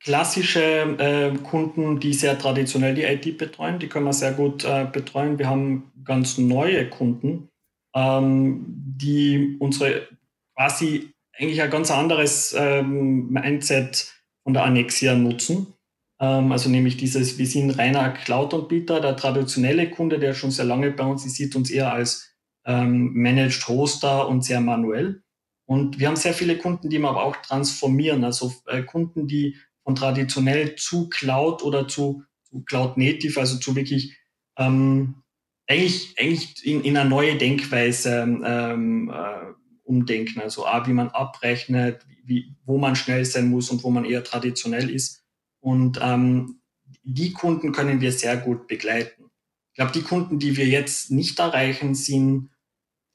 klassische 0.00 0.96
äh, 0.98 1.36
Kunden, 1.38 2.00
die 2.00 2.12
sehr 2.12 2.38
traditionell 2.38 2.94
die 2.94 3.02
IT 3.02 3.38
betreuen, 3.38 3.78
die 3.78 3.88
können 3.88 4.06
wir 4.06 4.12
sehr 4.12 4.32
gut 4.32 4.64
äh, 4.64 4.86
betreuen. 4.90 5.38
Wir 5.38 5.48
haben 5.48 5.90
ganz 6.04 6.38
neue 6.38 6.88
Kunden, 6.88 7.48
ähm, 7.94 8.64
die 8.66 9.56
unsere 9.58 10.08
quasi 10.56 11.10
eigentlich 11.36 11.62
ein 11.62 11.70
ganz 11.70 11.90
anderes 11.90 12.54
ähm, 12.58 13.28
Mindset 13.30 14.12
von 14.42 14.54
der 14.54 14.64
Annexia 14.64 15.14
nutzen. 15.14 15.74
Ähm, 16.20 16.52
also 16.52 16.68
nämlich 16.68 16.96
dieses, 16.96 17.38
wir 17.38 17.46
sind 17.46 17.70
reiner 17.70 18.10
Cloud-Anbieter. 18.10 19.00
Der 19.00 19.16
traditionelle 19.16 19.90
Kunde, 19.90 20.18
der 20.18 20.34
schon 20.34 20.50
sehr 20.50 20.64
lange 20.64 20.90
bei 20.90 21.04
uns 21.04 21.24
ist, 21.24 21.34
sieht 21.34 21.54
uns 21.54 21.70
eher 21.70 21.92
als 21.92 22.34
ähm, 22.66 23.12
Managed 23.14 23.68
Hoster 23.68 24.28
und 24.28 24.44
sehr 24.44 24.60
manuell. 24.60 25.22
Und 25.66 25.98
wir 25.98 26.08
haben 26.08 26.16
sehr 26.16 26.34
viele 26.34 26.56
Kunden, 26.56 26.88
die 26.88 26.98
wir 26.98 27.08
aber 27.08 27.24
auch 27.24 27.36
transformieren. 27.36 28.24
Also 28.24 28.52
äh, 28.66 28.82
Kunden, 28.82 29.28
die 29.28 29.56
von 29.88 29.94
traditionell 29.94 30.76
zu 30.76 31.08
Cloud 31.08 31.62
oder 31.62 31.88
zu, 31.88 32.22
zu 32.44 32.62
Cloud 32.64 32.98
Native, 32.98 33.40
also 33.40 33.56
zu 33.56 33.74
wirklich 33.74 34.18
ähm, 34.58 35.22
eigentlich, 35.66 36.14
eigentlich 36.18 36.66
in, 36.66 36.82
in 36.82 36.94
eine 36.94 37.08
neue 37.08 37.38
Denkweise 37.38 38.20
ähm, 38.44 39.10
äh, 39.10 39.54
umdenken. 39.84 40.42
Also 40.42 40.66
A, 40.66 40.86
wie 40.86 40.92
man 40.92 41.08
abrechnet, 41.08 42.04
wie, 42.22 42.54
wo 42.66 42.76
man 42.76 42.96
schnell 42.96 43.24
sein 43.24 43.48
muss 43.48 43.70
und 43.70 43.82
wo 43.82 43.88
man 43.88 44.04
eher 44.04 44.22
traditionell 44.22 44.90
ist. 44.90 45.24
Und 45.60 45.98
ähm, 46.02 46.60
die 47.02 47.32
Kunden 47.32 47.72
können 47.72 48.02
wir 48.02 48.12
sehr 48.12 48.36
gut 48.36 48.66
begleiten. 48.66 49.30
Ich 49.72 49.76
glaube, 49.76 49.92
die 49.92 50.02
Kunden, 50.02 50.38
die 50.38 50.58
wir 50.58 50.66
jetzt 50.66 51.10
nicht 51.10 51.38
erreichen, 51.38 51.94
sind 51.94 52.50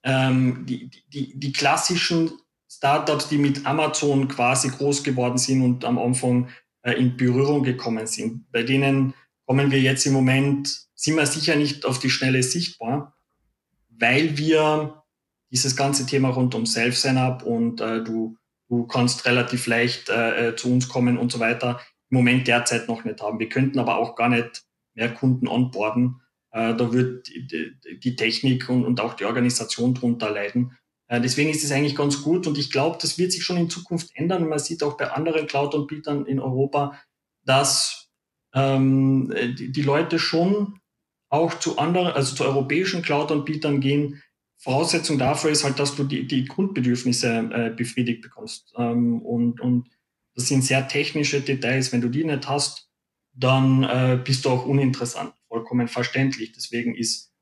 ähm, 0.03 0.65
die, 0.65 0.89
die, 1.09 1.37
die 1.39 1.51
klassischen 1.51 2.31
Startups, 2.67 3.27
die 3.27 3.37
mit 3.37 3.67
Amazon 3.67 4.27
quasi 4.27 4.69
groß 4.69 5.03
geworden 5.03 5.37
sind 5.37 5.61
und 5.61 5.85
am 5.85 5.99
Anfang 5.99 6.49
in 6.91 7.15
Berührung 7.15 7.63
gekommen 7.63 8.07
sind. 8.07 8.51
Bei 8.51 8.63
denen 8.63 9.13
kommen 9.45 9.71
wir 9.71 9.79
jetzt 9.79 10.05
im 10.05 10.13
Moment, 10.13 10.87
sind 10.95 11.15
wir 11.15 11.25
sicher 11.25 11.55
nicht 11.55 11.85
auf 11.85 11.99
die 11.99 12.09
Schnelle 12.09 12.43
sichtbar, 12.43 13.15
weil 13.89 14.37
wir 14.37 15.03
dieses 15.51 15.75
ganze 15.75 16.05
Thema 16.05 16.29
rund 16.29 16.55
um 16.55 16.65
Self-Sign-Up 16.65 17.43
und 17.43 17.79
äh, 17.79 18.03
du, 18.03 18.37
du 18.69 18.87
kannst 18.87 19.25
relativ 19.25 19.67
leicht 19.67 20.09
äh, 20.09 20.49
äh, 20.49 20.55
zu 20.55 20.71
uns 20.71 20.89
kommen 20.89 21.17
und 21.17 21.31
so 21.31 21.39
weiter, 21.39 21.79
im 22.09 22.17
Moment 22.17 22.47
derzeit 22.47 22.87
noch 22.87 23.03
nicht 23.03 23.21
haben. 23.21 23.39
Wir 23.39 23.49
könnten 23.49 23.79
aber 23.79 23.97
auch 23.97 24.15
gar 24.15 24.29
nicht 24.29 24.63
mehr 24.95 25.13
Kunden 25.13 25.47
onboarden. 25.47 26.21
Äh, 26.51 26.75
da 26.75 26.91
wird 26.91 27.27
die, 27.27 27.75
die 27.99 28.15
Technik 28.15 28.67
und, 28.69 28.83
und, 28.85 28.99
auch 28.99 29.13
die 29.13 29.25
Organisation 29.25 29.93
drunter 29.93 30.31
leiden. 30.31 30.77
Äh, 31.13 31.21
deswegen 31.21 31.51
ist 31.51 31.63
es 31.63 31.71
eigentlich 31.71 31.95
ganz 31.95 32.23
gut 32.23 32.47
und 32.47 32.57
ich 32.57 32.71
glaube, 32.71 32.97
das 32.99 33.19
wird 33.19 33.31
sich 33.31 33.43
schon 33.43 33.57
in 33.57 33.69
Zukunft 33.69 34.09
ändern. 34.15 34.49
Man 34.49 34.57
sieht 34.57 34.81
auch 34.81 34.97
bei 34.97 35.11
anderen 35.11 35.45
Cloud-Anbietern 35.45 36.25
in 36.25 36.39
Europa, 36.39 36.99
dass 37.45 38.09
ähm, 38.55 39.31
die, 39.55 39.81
Leute 39.83 40.17
schon 40.17 40.79
auch 41.29 41.59
zu 41.59 41.77
anderen, 41.77 42.07
also 42.07 42.35
zu 42.35 42.43
europäischen 42.45 43.03
Cloud-Anbietern 43.03 43.79
gehen. 43.79 44.23
Voraussetzung 44.57 45.19
dafür 45.19 45.51
ist 45.51 45.63
halt, 45.63 45.77
dass 45.77 45.95
du 45.95 46.03
die, 46.03 46.25
die 46.25 46.45
Grundbedürfnisse 46.45 47.49
äh, 47.53 47.69
befriedigt 47.69 48.23
bekommst. 48.23 48.73
Ähm, 48.75 49.21
und, 49.21 49.61
und 49.61 49.89
das 50.33 50.47
sind 50.47 50.63
sehr 50.63 50.87
technische 50.87 51.41
Details. 51.41 51.91
Wenn 51.93 52.01
du 52.01 52.09
die 52.09 52.23
nicht 52.23 52.49
hast, 52.49 52.89
dann 53.33 53.83
äh, 53.83 54.19
bist 54.23 54.45
du 54.45 54.49
auch 54.49 54.65
uninteressant. 54.65 55.33
Vollkommen 55.47 55.87
verständlich. 55.87 56.53
Deswegen 56.53 56.95
ist 56.95 57.32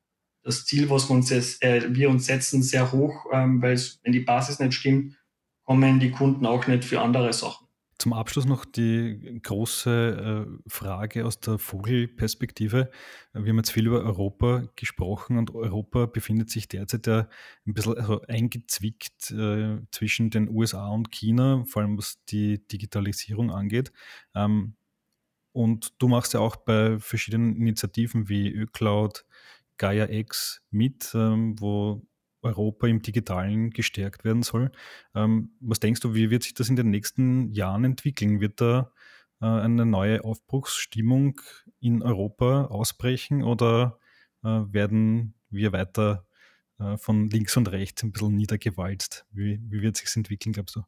das 0.43 0.65
Ziel, 0.65 0.89
was 0.89 1.09
wir 1.09 1.15
uns, 1.15 1.29
jetzt, 1.29 1.63
äh, 1.63 1.93
wir 1.93 2.09
uns 2.09 2.25
setzen, 2.25 2.63
sehr 2.63 2.91
hoch, 2.91 3.25
ähm, 3.31 3.61
weil 3.61 3.79
wenn 4.03 4.11
die 4.11 4.21
Basis 4.21 4.59
nicht 4.59 4.73
stimmt, 4.73 5.15
kommen 5.63 5.99
die 5.99 6.11
Kunden 6.11 6.45
auch 6.45 6.67
nicht 6.67 6.83
für 6.83 7.01
andere 7.01 7.31
Sachen. 7.33 7.67
Zum 8.01 8.13
Abschluss 8.13 8.45
noch 8.45 8.65
die 8.65 9.39
große 9.43 10.47
äh, 10.47 10.59
Frage 10.67 11.23
aus 11.23 11.39
der 11.39 11.59
Vogelperspektive. 11.59 12.89
Wir 13.31 13.49
haben 13.49 13.57
jetzt 13.57 13.69
viel 13.69 13.85
über 13.85 14.01
Europa 14.01 14.63
gesprochen 14.75 15.37
und 15.37 15.53
Europa 15.53 16.07
befindet 16.07 16.49
sich 16.49 16.67
derzeit 16.67 17.05
ja 17.05 17.29
ein 17.67 17.75
bisschen 17.75 17.99
also 17.99 18.21
eingezwickt 18.23 19.29
äh, 19.29 19.77
zwischen 19.91 20.31
den 20.31 20.49
USA 20.49 20.87
und 20.87 21.11
China, 21.11 21.63
vor 21.67 21.83
allem 21.83 21.95
was 21.95 22.17
die 22.25 22.65
Digitalisierung 22.67 23.51
angeht. 23.51 23.91
Ähm, 24.33 24.73
und 25.51 25.93
du 26.01 26.07
machst 26.07 26.33
ja 26.33 26.39
auch 26.39 26.55
bei 26.55 26.97
verschiedenen 26.97 27.55
Initiativen 27.55 28.29
wie 28.29 28.49
ÖCloud, 28.49 29.25
Gaia 29.81 30.07
X 30.09 30.61
mit, 30.69 31.11
ähm, 31.15 31.59
wo 31.59 32.05
Europa 32.43 32.85
im 32.85 33.01
Digitalen 33.01 33.71
gestärkt 33.71 34.23
werden 34.23 34.43
soll. 34.43 34.71
Ähm, 35.15 35.55
was 35.59 35.79
denkst 35.79 36.01
du, 36.01 36.13
wie 36.13 36.29
wird 36.29 36.43
sich 36.43 36.53
das 36.53 36.69
in 36.69 36.75
den 36.75 36.91
nächsten 36.91 37.51
Jahren 37.51 37.83
entwickeln? 37.83 38.41
Wird 38.41 38.61
da 38.61 38.91
äh, 39.41 39.47
eine 39.47 39.87
neue 39.87 40.23
Aufbruchsstimmung 40.23 41.41
in 41.79 42.03
Europa 42.03 42.65
ausbrechen 42.65 43.41
oder 43.41 43.97
äh, 44.43 44.49
werden 44.49 45.33
wir 45.49 45.73
weiter 45.73 46.27
äh, 46.79 46.97
von 46.97 47.31
links 47.31 47.57
und 47.57 47.71
rechts 47.71 48.03
ein 48.03 48.11
bisschen 48.11 48.35
niedergewalzt? 48.35 49.25
Wie, 49.31 49.59
wie 49.67 49.81
wird 49.81 49.97
sich 49.97 50.15
entwickeln, 50.15 50.53
glaubst 50.53 50.75
du? 50.75 50.83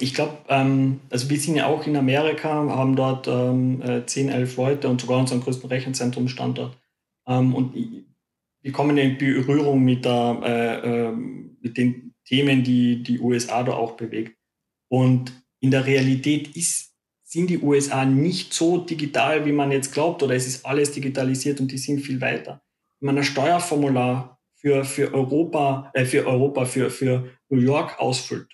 Ich 0.00 0.12
glaube, 0.12 0.38
ähm, 0.48 0.98
also 1.08 1.30
wir 1.30 1.38
sind 1.38 1.54
ja 1.54 1.66
auch 1.66 1.86
in 1.86 1.96
Amerika, 1.96 2.48
haben 2.48 2.96
dort 2.96 3.28
ähm, 3.28 3.80
10, 4.06 4.28
11 4.28 4.56
Leute 4.56 4.88
und 4.88 5.02
sogar 5.02 5.18
unseren 5.18 5.40
größten 5.40 5.68
Rechenzentrum-Standort. 5.68 6.76
Ähm, 7.26 7.54
und 7.54 7.74
wir 8.66 8.72
kommen 8.72 8.98
in 8.98 9.16
Berührung 9.16 9.84
mit, 9.84 10.04
der, 10.04 10.40
äh, 10.42 10.88
äh, 10.88 11.12
mit 11.12 11.76
den 11.76 12.14
Themen, 12.24 12.64
die 12.64 13.02
die 13.02 13.20
USA 13.20 13.62
da 13.62 13.74
auch 13.74 13.92
bewegt. 13.92 14.36
Und 14.88 15.32
in 15.60 15.70
der 15.70 15.86
Realität 15.86 16.56
ist, 16.56 16.92
sind 17.22 17.48
die 17.48 17.58
USA 17.58 18.04
nicht 18.04 18.52
so 18.52 18.78
digital, 18.78 19.44
wie 19.46 19.52
man 19.52 19.72
jetzt 19.72 19.92
glaubt, 19.92 20.22
oder 20.22 20.34
es 20.34 20.46
ist 20.46 20.66
alles 20.66 20.92
digitalisiert 20.92 21.60
und 21.60 21.70
die 21.70 21.78
sind 21.78 22.00
viel 22.00 22.20
weiter. 22.20 22.62
Wenn 22.98 23.06
man 23.06 23.18
ein 23.18 23.24
Steuerformular 23.24 24.40
für, 24.54 24.84
für 24.84 25.14
Europa, 25.14 25.90
äh, 25.94 26.04
für 26.04 26.26
Europa, 26.26 26.64
für, 26.64 26.90
für 26.90 27.30
New 27.48 27.60
York 27.60 28.00
ausfüllt 28.00 28.48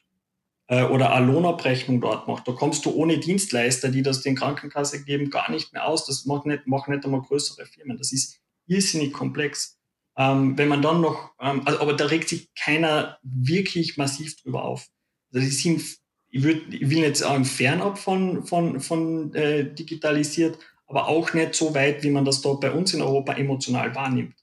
äh, 0.66 0.84
oder 0.84 1.14
eine 1.14 1.32
Lohnabrechnung 1.32 2.00
dort 2.00 2.28
macht, 2.28 2.46
da 2.46 2.52
kommst 2.52 2.84
du 2.84 2.90
ohne 2.90 3.18
Dienstleister, 3.18 3.88
die 3.88 4.02
das 4.02 4.20
den 4.20 4.36
Krankenkasse 4.36 5.04
geben, 5.04 5.30
gar 5.30 5.50
nicht 5.50 5.72
mehr 5.72 5.86
aus. 5.86 6.04
Das 6.04 6.26
macht 6.26 6.44
nicht, 6.44 6.66
machen 6.66 6.94
nicht 6.94 7.06
einmal 7.06 7.22
größere 7.22 7.64
Firmen. 7.64 7.96
Das 7.96 8.12
ist 8.12 8.41
irrsinnig 8.66 9.12
komplex. 9.12 9.78
Ähm, 10.16 10.58
wenn 10.58 10.68
man 10.68 10.82
dann 10.82 11.00
noch, 11.00 11.32
ähm, 11.40 11.62
also, 11.64 11.80
aber 11.80 11.94
da 11.94 12.06
regt 12.06 12.28
sich 12.28 12.52
keiner 12.54 13.18
wirklich 13.22 13.96
massiv 13.96 14.36
drüber 14.36 14.64
auf. 14.64 14.88
Also 15.32 15.46
die 15.46 15.52
sind, 15.52 15.82
ich, 16.28 16.42
würd, 16.42 16.74
ich 16.74 16.90
will 16.90 16.98
jetzt 16.98 17.20
sagen, 17.20 17.44
fernab 17.44 17.98
von, 17.98 18.44
von, 18.44 18.80
von 18.80 19.34
äh, 19.34 19.72
digitalisiert, 19.72 20.58
aber 20.86 21.08
auch 21.08 21.32
nicht 21.32 21.54
so 21.54 21.74
weit, 21.74 22.02
wie 22.02 22.10
man 22.10 22.24
das 22.24 22.42
dort 22.42 22.60
bei 22.60 22.70
uns 22.70 22.92
in 22.92 23.00
Europa 23.00 23.32
emotional 23.34 23.94
wahrnimmt. 23.94 24.34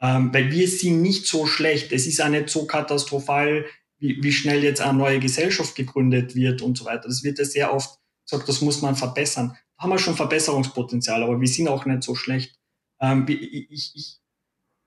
Ähm, 0.00 0.32
weil 0.32 0.50
wir 0.52 0.68
sind 0.68 1.02
nicht 1.02 1.26
so 1.26 1.46
schlecht. 1.46 1.90
Es 1.92 2.06
ist 2.06 2.22
auch 2.22 2.28
nicht 2.28 2.48
so 2.48 2.66
katastrophal, 2.66 3.64
wie, 3.98 4.22
wie 4.22 4.32
schnell 4.32 4.62
jetzt 4.62 4.80
eine 4.80 4.96
neue 4.96 5.18
Gesellschaft 5.18 5.74
gegründet 5.74 6.36
wird 6.36 6.62
und 6.62 6.78
so 6.78 6.84
weiter. 6.84 7.08
Das 7.08 7.24
wird 7.24 7.38
ja 7.38 7.44
sehr 7.44 7.74
oft 7.74 7.98
gesagt, 8.28 8.48
das 8.48 8.60
muss 8.60 8.80
man 8.80 8.94
verbessern. 8.94 9.56
Da 9.76 9.82
haben 9.82 9.90
wir 9.90 9.98
schon 9.98 10.14
Verbesserungspotenzial, 10.14 11.22
aber 11.22 11.40
wir 11.40 11.48
sind 11.48 11.68
auch 11.68 11.84
nicht 11.84 12.04
so 12.04 12.14
schlecht. 12.14 12.57
Ähm, 13.00 13.26
ich, 13.28 13.94
ich, 13.94 14.18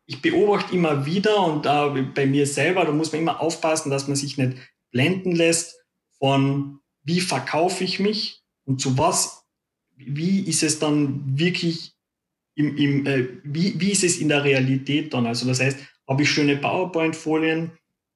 ich 0.06 0.22
beobachte 0.22 0.76
immer 0.76 1.06
wieder 1.06 1.46
und 1.46 1.66
äh, 1.66 2.02
bei 2.04 2.26
mir 2.26 2.46
selber, 2.46 2.86
da 2.86 2.92
muss 2.92 3.12
man 3.12 3.22
immer 3.22 3.42
aufpassen, 3.42 3.90
dass 3.90 4.08
man 4.08 4.16
sich 4.16 4.38
nicht 4.38 4.58
blenden 4.92 5.34
lässt 5.34 5.80
von, 6.20 6.80
wie 7.04 7.22
verkaufe 7.22 7.84
ich 7.84 8.00
mich 8.00 8.42
und 8.66 8.82
zu 8.82 8.98
was, 8.98 9.46
wie 9.96 10.42
ist 10.42 10.64
es 10.64 10.80
dann 10.80 11.38
wirklich 11.40 11.94
im, 12.56 12.78
im 12.78 13.06
äh, 13.06 13.28
wie, 13.44 13.80
wie 13.80 13.92
ist 13.92 14.04
es 14.04 14.18
in 14.18 14.30
der 14.30 14.44
Realität 14.44 15.14
dann? 15.14 15.26
Also 15.26 15.48
das 15.48 15.60
heißt, 15.60 15.80
habe 16.08 16.24
ich 16.24 16.30
schöne 16.30 16.58
PowerPoint-Folien 16.58 17.72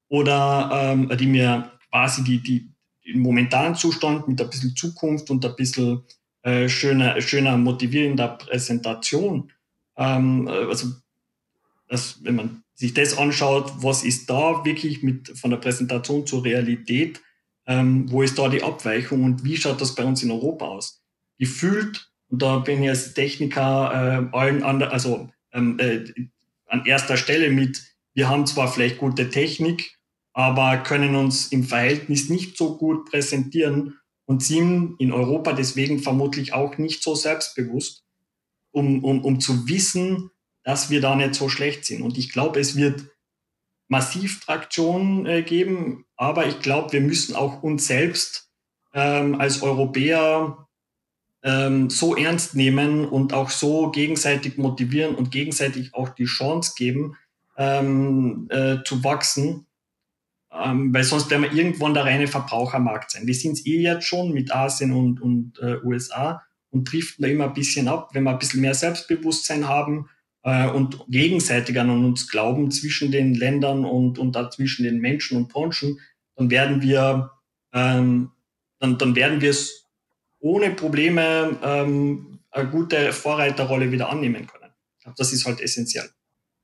oder 0.08 0.70
ähm, 0.72 1.10
die 1.16 1.26
mir 1.26 1.72
quasi 1.90 2.22
die, 2.22 2.42
die, 2.42 2.68
den 3.06 3.20
momentanen 3.20 3.74
Zustand 3.74 4.28
mit 4.28 4.40
ein 4.40 4.50
bisschen 4.50 4.76
Zukunft 4.76 5.30
und 5.30 5.44
ein 5.44 5.56
bisschen 5.56 6.02
äh, 6.42 6.68
schöner, 6.68 7.20
schöner 7.20 7.56
motivierender 7.56 8.28
Präsentation. 8.28 9.50
Ähm, 9.96 10.48
also 10.48 10.88
dass, 11.88 12.22
wenn 12.24 12.36
man 12.36 12.62
sich 12.74 12.94
das 12.94 13.16
anschaut, 13.16 13.72
was 13.78 14.04
ist 14.04 14.28
da 14.28 14.64
wirklich 14.64 15.02
mit 15.02 15.38
von 15.38 15.50
der 15.50 15.58
Präsentation 15.58 16.26
zur 16.26 16.44
Realität, 16.44 17.22
ähm, 17.66 18.10
wo 18.10 18.22
ist 18.22 18.38
da 18.38 18.48
die 18.48 18.62
Abweichung 18.62 19.24
und 19.24 19.44
wie 19.44 19.56
schaut 19.56 19.80
das 19.80 19.94
bei 19.94 20.04
uns 20.04 20.22
in 20.22 20.30
Europa 20.30 20.66
aus? 20.66 21.02
Gefühlt, 21.38 22.10
und 22.28 22.42
da 22.42 22.58
bin 22.58 22.82
ich 22.82 22.88
als 22.88 23.14
Techniker 23.14 24.30
äh, 24.32 24.36
allen 24.36 24.62
anderen, 24.62 24.92
also 24.92 25.28
ähm, 25.52 25.78
äh, 25.78 26.04
an 26.66 26.84
erster 26.84 27.16
Stelle 27.16 27.50
mit, 27.50 27.82
wir 28.14 28.28
haben 28.28 28.46
zwar 28.46 28.68
vielleicht 28.68 28.98
gute 28.98 29.30
Technik, 29.30 29.98
aber 30.32 30.78
können 30.78 31.16
uns 31.16 31.48
im 31.48 31.64
Verhältnis 31.64 32.28
nicht 32.28 32.56
so 32.56 32.76
gut 32.76 33.10
präsentieren 33.10 33.98
und 34.26 34.42
sind 34.42 34.96
in 34.98 35.12
Europa 35.12 35.52
deswegen 35.52 36.00
vermutlich 36.00 36.52
auch 36.52 36.78
nicht 36.78 37.02
so 37.02 37.14
selbstbewusst, 37.14 38.04
um, 38.76 39.02
um, 39.02 39.24
um 39.24 39.40
zu 39.40 39.68
wissen, 39.68 40.30
dass 40.62 40.90
wir 40.90 41.00
da 41.00 41.16
nicht 41.16 41.34
so 41.34 41.48
schlecht 41.48 41.86
sind. 41.86 42.02
Und 42.02 42.18
ich 42.18 42.30
glaube, 42.30 42.60
es 42.60 42.76
wird 42.76 43.06
massiv 43.88 44.44
Traktion 44.44 45.24
äh, 45.24 45.42
geben, 45.42 46.04
aber 46.16 46.46
ich 46.46 46.60
glaube, 46.60 46.92
wir 46.92 47.00
müssen 47.00 47.34
auch 47.34 47.62
uns 47.62 47.86
selbst 47.86 48.50
ähm, 48.92 49.40
als 49.40 49.62
Europäer 49.62 50.68
ähm, 51.42 51.88
so 51.88 52.16
ernst 52.16 52.54
nehmen 52.54 53.06
und 53.06 53.32
auch 53.32 53.48
so 53.48 53.90
gegenseitig 53.90 54.58
motivieren 54.58 55.14
und 55.14 55.30
gegenseitig 55.30 55.94
auch 55.94 56.10
die 56.10 56.24
Chance 56.26 56.74
geben, 56.76 57.16
ähm, 57.56 58.46
äh, 58.50 58.82
zu 58.84 59.02
wachsen, 59.02 59.66
ähm, 60.52 60.92
weil 60.92 61.04
sonst 61.04 61.30
werden 61.30 61.44
wir 61.44 61.52
irgendwann 61.54 61.94
der 61.94 62.04
reine 62.04 62.26
Verbrauchermarkt 62.26 63.12
sein. 63.12 63.26
Wir 63.26 63.34
sind 63.34 63.52
es 63.52 63.64
eh 63.64 63.80
jetzt 63.80 64.04
schon 64.04 64.32
mit 64.32 64.54
Asien 64.54 64.92
und, 64.92 65.22
und 65.22 65.58
äh, 65.60 65.76
USA 65.82 66.42
und 66.70 66.90
driften 66.90 67.22
da 67.22 67.28
immer 67.28 67.44
ein 67.44 67.54
bisschen 67.54 67.88
ab. 67.88 68.10
Wenn 68.12 68.24
wir 68.24 68.30
ein 68.30 68.38
bisschen 68.38 68.60
mehr 68.60 68.74
Selbstbewusstsein 68.74 69.68
haben, 69.68 70.08
äh, 70.46 70.68
und 70.68 71.04
gegenseitig 71.08 71.78
an 71.78 71.90
uns 71.90 72.28
glauben 72.28 72.70
zwischen 72.70 73.10
den 73.10 73.34
Ländern 73.34 73.84
und, 73.84 74.18
und 74.18 74.36
da 74.36 74.48
zwischen 74.48 74.84
den 74.84 75.00
Menschen 75.00 75.36
und 75.36 75.48
Branchen, 75.48 75.98
dann 76.36 76.50
werden 76.50 76.80
wir, 76.80 77.32
ähm, 77.72 78.30
dann, 78.78 78.96
dann 78.96 79.16
werden 79.16 79.40
wir 79.40 79.50
es 79.50 79.88
ohne 80.38 80.70
Probleme 80.70 81.58
ähm, 81.62 82.38
eine 82.52 82.70
gute 82.70 83.12
Vorreiterrolle 83.12 83.90
wieder 83.90 84.08
annehmen 84.08 84.46
können. 84.46 84.70
Ich 84.98 85.02
glaube, 85.02 85.16
das 85.18 85.32
ist 85.32 85.46
halt 85.46 85.60
essentiell. 85.60 86.08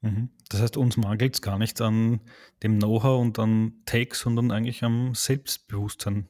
Mhm. 0.01 0.29
Das 0.49 0.61
heißt, 0.61 0.77
uns 0.77 0.97
mangelt 0.97 1.35
es 1.35 1.43
gar 1.43 1.59
nicht 1.59 1.81
an 1.81 2.21
dem 2.63 2.79
Know-how 2.79 3.21
und 3.21 3.39
an 3.41 3.83
Tech, 3.85 4.15
sondern 4.15 4.53
eigentlich 4.53 4.85
am 4.85 5.15
Selbstbewusstsein. 5.15 6.29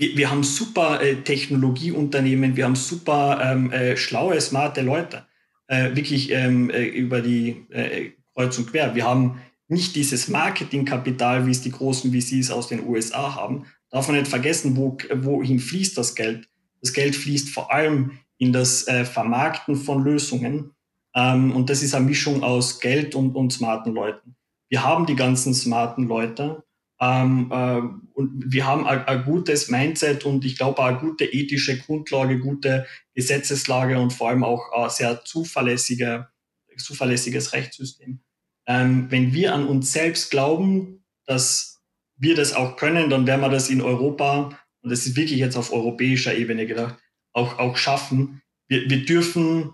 Wir, 0.00 0.16
wir 0.16 0.30
haben 0.30 0.42
super 0.42 1.02
äh, 1.02 1.16
Technologieunternehmen, 1.16 2.56
wir 2.56 2.64
haben 2.64 2.74
super 2.74 3.38
ähm, 3.42 3.70
äh, 3.70 3.98
schlaue, 3.98 4.40
smarte 4.40 4.80
Leute 4.80 5.26
äh, 5.68 5.94
wirklich 5.94 6.30
ähm, 6.30 6.70
äh, 6.70 6.86
über 6.86 7.20
die 7.20 7.66
äh, 7.68 8.12
Kreuz 8.34 8.56
und 8.58 8.70
Quer. 8.70 8.94
Wir 8.94 9.04
haben 9.04 9.42
nicht 9.68 9.94
dieses 9.94 10.28
Marketingkapital, 10.28 11.46
wie 11.46 11.50
es 11.50 11.60
die 11.60 11.70
großen 11.70 12.12
VCs 12.12 12.50
aus 12.50 12.68
den 12.68 12.88
USA 12.88 13.34
haben. 13.34 13.66
Darf 13.90 14.08
man 14.08 14.16
nicht 14.16 14.28
vergessen, 14.28 14.74
wo, 14.74 14.96
wohin 15.12 15.60
fließt 15.60 15.98
das 15.98 16.14
Geld? 16.14 16.48
Das 16.80 16.94
Geld 16.94 17.14
fließt 17.14 17.50
vor 17.50 17.70
allem 17.70 18.12
in 18.38 18.54
das 18.54 18.88
äh, 18.88 19.04
Vermarkten 19.04 19.76
von 19.76 20.02
Lösungen. 20.02 20.72
Ähm, 21.14 21.52
und 21.52 21.68
das 21.68 21.82
ist 21.82 21.94
eine 21.94 22.06
Mischung 22.06 22.42
aus 22.42 22.80
Geld 22.80 23.14
und, 23.14 23.36
und 23.36 23.52
smarten 23.52 23.92
Leuten. 23.92 24.34
Wir 24.70 24.82
haben 24.82 25.04
die 25.04 25.16
ganzen 25.16 25.52
smarten 25.52 26.08
Leute, 26.08 26.64
ähm, 27.00 27.50
äh, 27.50 27.80
und 28.12 28.52
wir 28.52 28.66
haben 28.66 28.86
ein 28.86 29.24
gutes 29.24 29.68
Mindset 29.68 30.26
und 30.26 30.44
ich 30.44 30.56
glaube 30.56 30.84
eine 30.84 30.98
gute 30.98 31.24
ethische 31.24 31.78
Grundlage, 31.78 32.38
gute 32.38 32.86
Gesetzeslage 33.14 33.98
und 33.98 34.12
vor 34.12 34.28
allem 34.28 34.44
auch 34.44 34.70
ein 34.72 34.90
sehr 34.90 35.24
zuverlässige, 35.24 36.28
zuverlässiges 36.76 37.54
Rechtssystem. 37.54 38.20
Ähm, 38.66 39.06
wenn 39.10 39.32
wir 39.32 39.54
an 39.54 39.66
uns 39.66 39.92
selbst 39.92 40.30
glauben, 40.30 41.04
dass 41.24 41.80
wir 42.16 42.34
das 42.34 42.52
auch 42.52 42.76
können, 42.76 43.08
dann 43.08 43.26
werden 43.26 43.40
wir 43.40 43.48
das 43.48 43.70
in 43.70 43.80
Europa, 43.80 44.58
und 44.82 44.90
das 44.90 45.06
ist 45.06 45.16
wirklich 45.16 45.38
jetzt 45.38 45.56
auf 45.56 45.72
europäischer 45.72 46.34
Ebene 46.34 46.66
gedacht, 46.66 46.96
auch, 47.32 47.58
auch 47.58 47.76
schaffen. 47.78 48.42
Wir, 48.68 48.90
wir 48.90 49.06
dürfen 49.06 49.72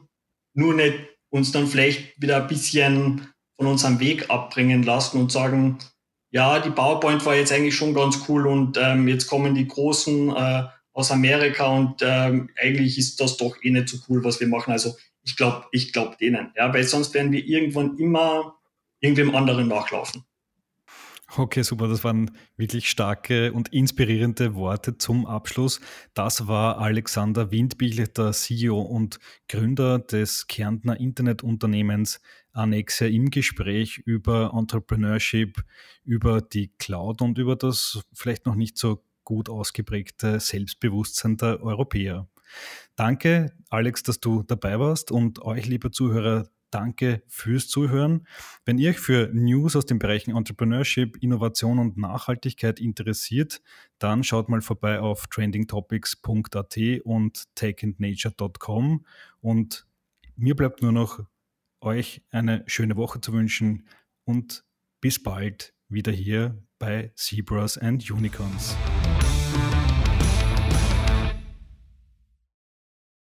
nur 0.55 0.75
nicht 0.75 0.95
uns 1.31 1.51
dann 1.51 1.67
vielleicht 1.67 2.21
wieder 2.21 2.43
ein 2.43 2.47
bisschen 2.47 3.27
von 3.57 3.67
unserem 3.67 3.99
Weg 3.99 4.31
abbringen 4.31 4.85
lassen 4.85 5.19
und 5.19 5.33
sagen, 5.33 5.79
ja, 6.37 6.59
die 6.59 6.69
PowerPoint 6.69 7.25
war 7.25 7.35
jetzt 7.35 7.51
eigentlich 7.51 7.75
schon 7.75 7.95
ganz 7.95 8.29
cool 8.29 8.47
und 8.47 8.77
ähm, 8.77 9.09
jetzt 9.09 9.27
kommen 9.27 9.55
die 9.55 9.67
Großen 9.67 10.37
äh, 10.37 10.65
aus 10.93 11.11
Amerika 11.11 11.67
und 11.69 12.03
ähm, 12.03 12.51
eigentlich 12.61 12.99
ist 12.99 13.19
das 13.23 13.39
doch 13.39 13.57
eh 13.63 13.71
nicht 13.71 13.89
so 13.89 13.97
cool, 14.07 14.23
was 14.23 14.39
wir 14.39 14.47
machen. 14.47 14.71
Also 14.71 14.95
ich 15.23 15.35
glaube, 15.35 15.65
ich 15.73 15.95
glaube 15.95 16.19
denen, 16.21 16.53
ja, 16.55 16.75
weil 16.75 16.85
sonst 16.85 17.15
werden 17.15 17.33
wir 17.33 17.43
irgendwann 17.43 17.97
immer 17.97 18.55
irgendwem 19.01 19.35
anderen 19.35 19.69
nachlaufen. 19.69 20.27
Okay, 21.35 21.63
super. 21.63 21.89
Das 21.89 22.05
waren 22.05 22.31
wirklich 22.57 22.89
starke 22.89 23.53
und 23.53 23.73
inspirierende 23.73 24.55
Worte 24.55 24.97
zum 24.97 25.27
Abschluss. 25.27 25.81
Das 26.15 26.47
war 26.47 26.79
Alexander 26.79 27.51
Windbichler, 27.51 28.07
der 28.07 28.33
CEO 28.33 28.81
und 28.81 29.19
Gründer 29.49 29.99
des 29.99 30.47
Kärntner 30.47 30.99
Internetunternehmens 31.01 32.21
Annexia 32.53 33.09
im 33.09 33.31
Gespräch 33.31 33.99
über 33.99 34.53
Entrepreneurship, 34.55 35.65
über 36.05 36.41
die 36.41 36.69
Cloud 36.79 37.21
und 37.21 37.39
über 37.39 37.57
das 37.57 38.01
vielleicht 38.13 38.47
noch 38.47 38.55
nicht 38.55 38.79
so 38.79 39.05
gut 39.25 39.49
ausgeprägte 39.49 40.39
Selbstbewusstsein 40.39 41.37
der 41.37 41.61
Europäer. 41.61 42.29
Danke, 42.95 43.53
Alex, 43.69 44.05
dass 44.05 44.21
du 44.21 44.45
dabei 44.45 44.79
warst 44.79 45.11
und 45.11 45.43
euch, 45.43 45.67
liebe 45.67 45.91
Zuhörer, 45.91 46.49
Danke 46.71 47.23
fürs 47.29 47.69
Zuhören. 47.69 48.27
Wenn 48.65 48.79
ihr 48.79 48.91
euch 48.91 48.99
für 48.99 49.31
News 49.33 49.77
aus 49.77 49.87
den 49.87 49.99
Bereichen 49.99 50.37
Entrepreneurship, 50.37 51.17
Innovation 51.23 51.79
und 51.79 51.97
Nachhaltigkeit 51.97 52.81
interessiert, 52.81 53.63
dann 53.99 54.25
schaut 54.25 54.49
mal 54.49 54.61
vorbei 54.61 55.01
auf 55.01 55.27
trendingtopics.at 55.29 56.79
und 57.05 57.55
takeandnature.com. 57.55 59.07
Und 59.41 59.87
mir 60.35 60.57
bleibt 60.57 60.83
nur 60.83 60.93
noch 60.93 61.21
euch 61.81 62.23
eine 62.31 62.65
schöne 62.67 62.97
Woche 62.97 63.21
zu 63.21 63.33
wünschen 63.33 63.87
und 64.25 64.65
bis 65.01 65.23
bald 65.23 65.73
wieder 65.89 66.13
hier 66.13 66.63
bei 66.79 67.13
Zebras 67.15 67.79
and 67.79 68.11
Unicorns. 68.11 68.77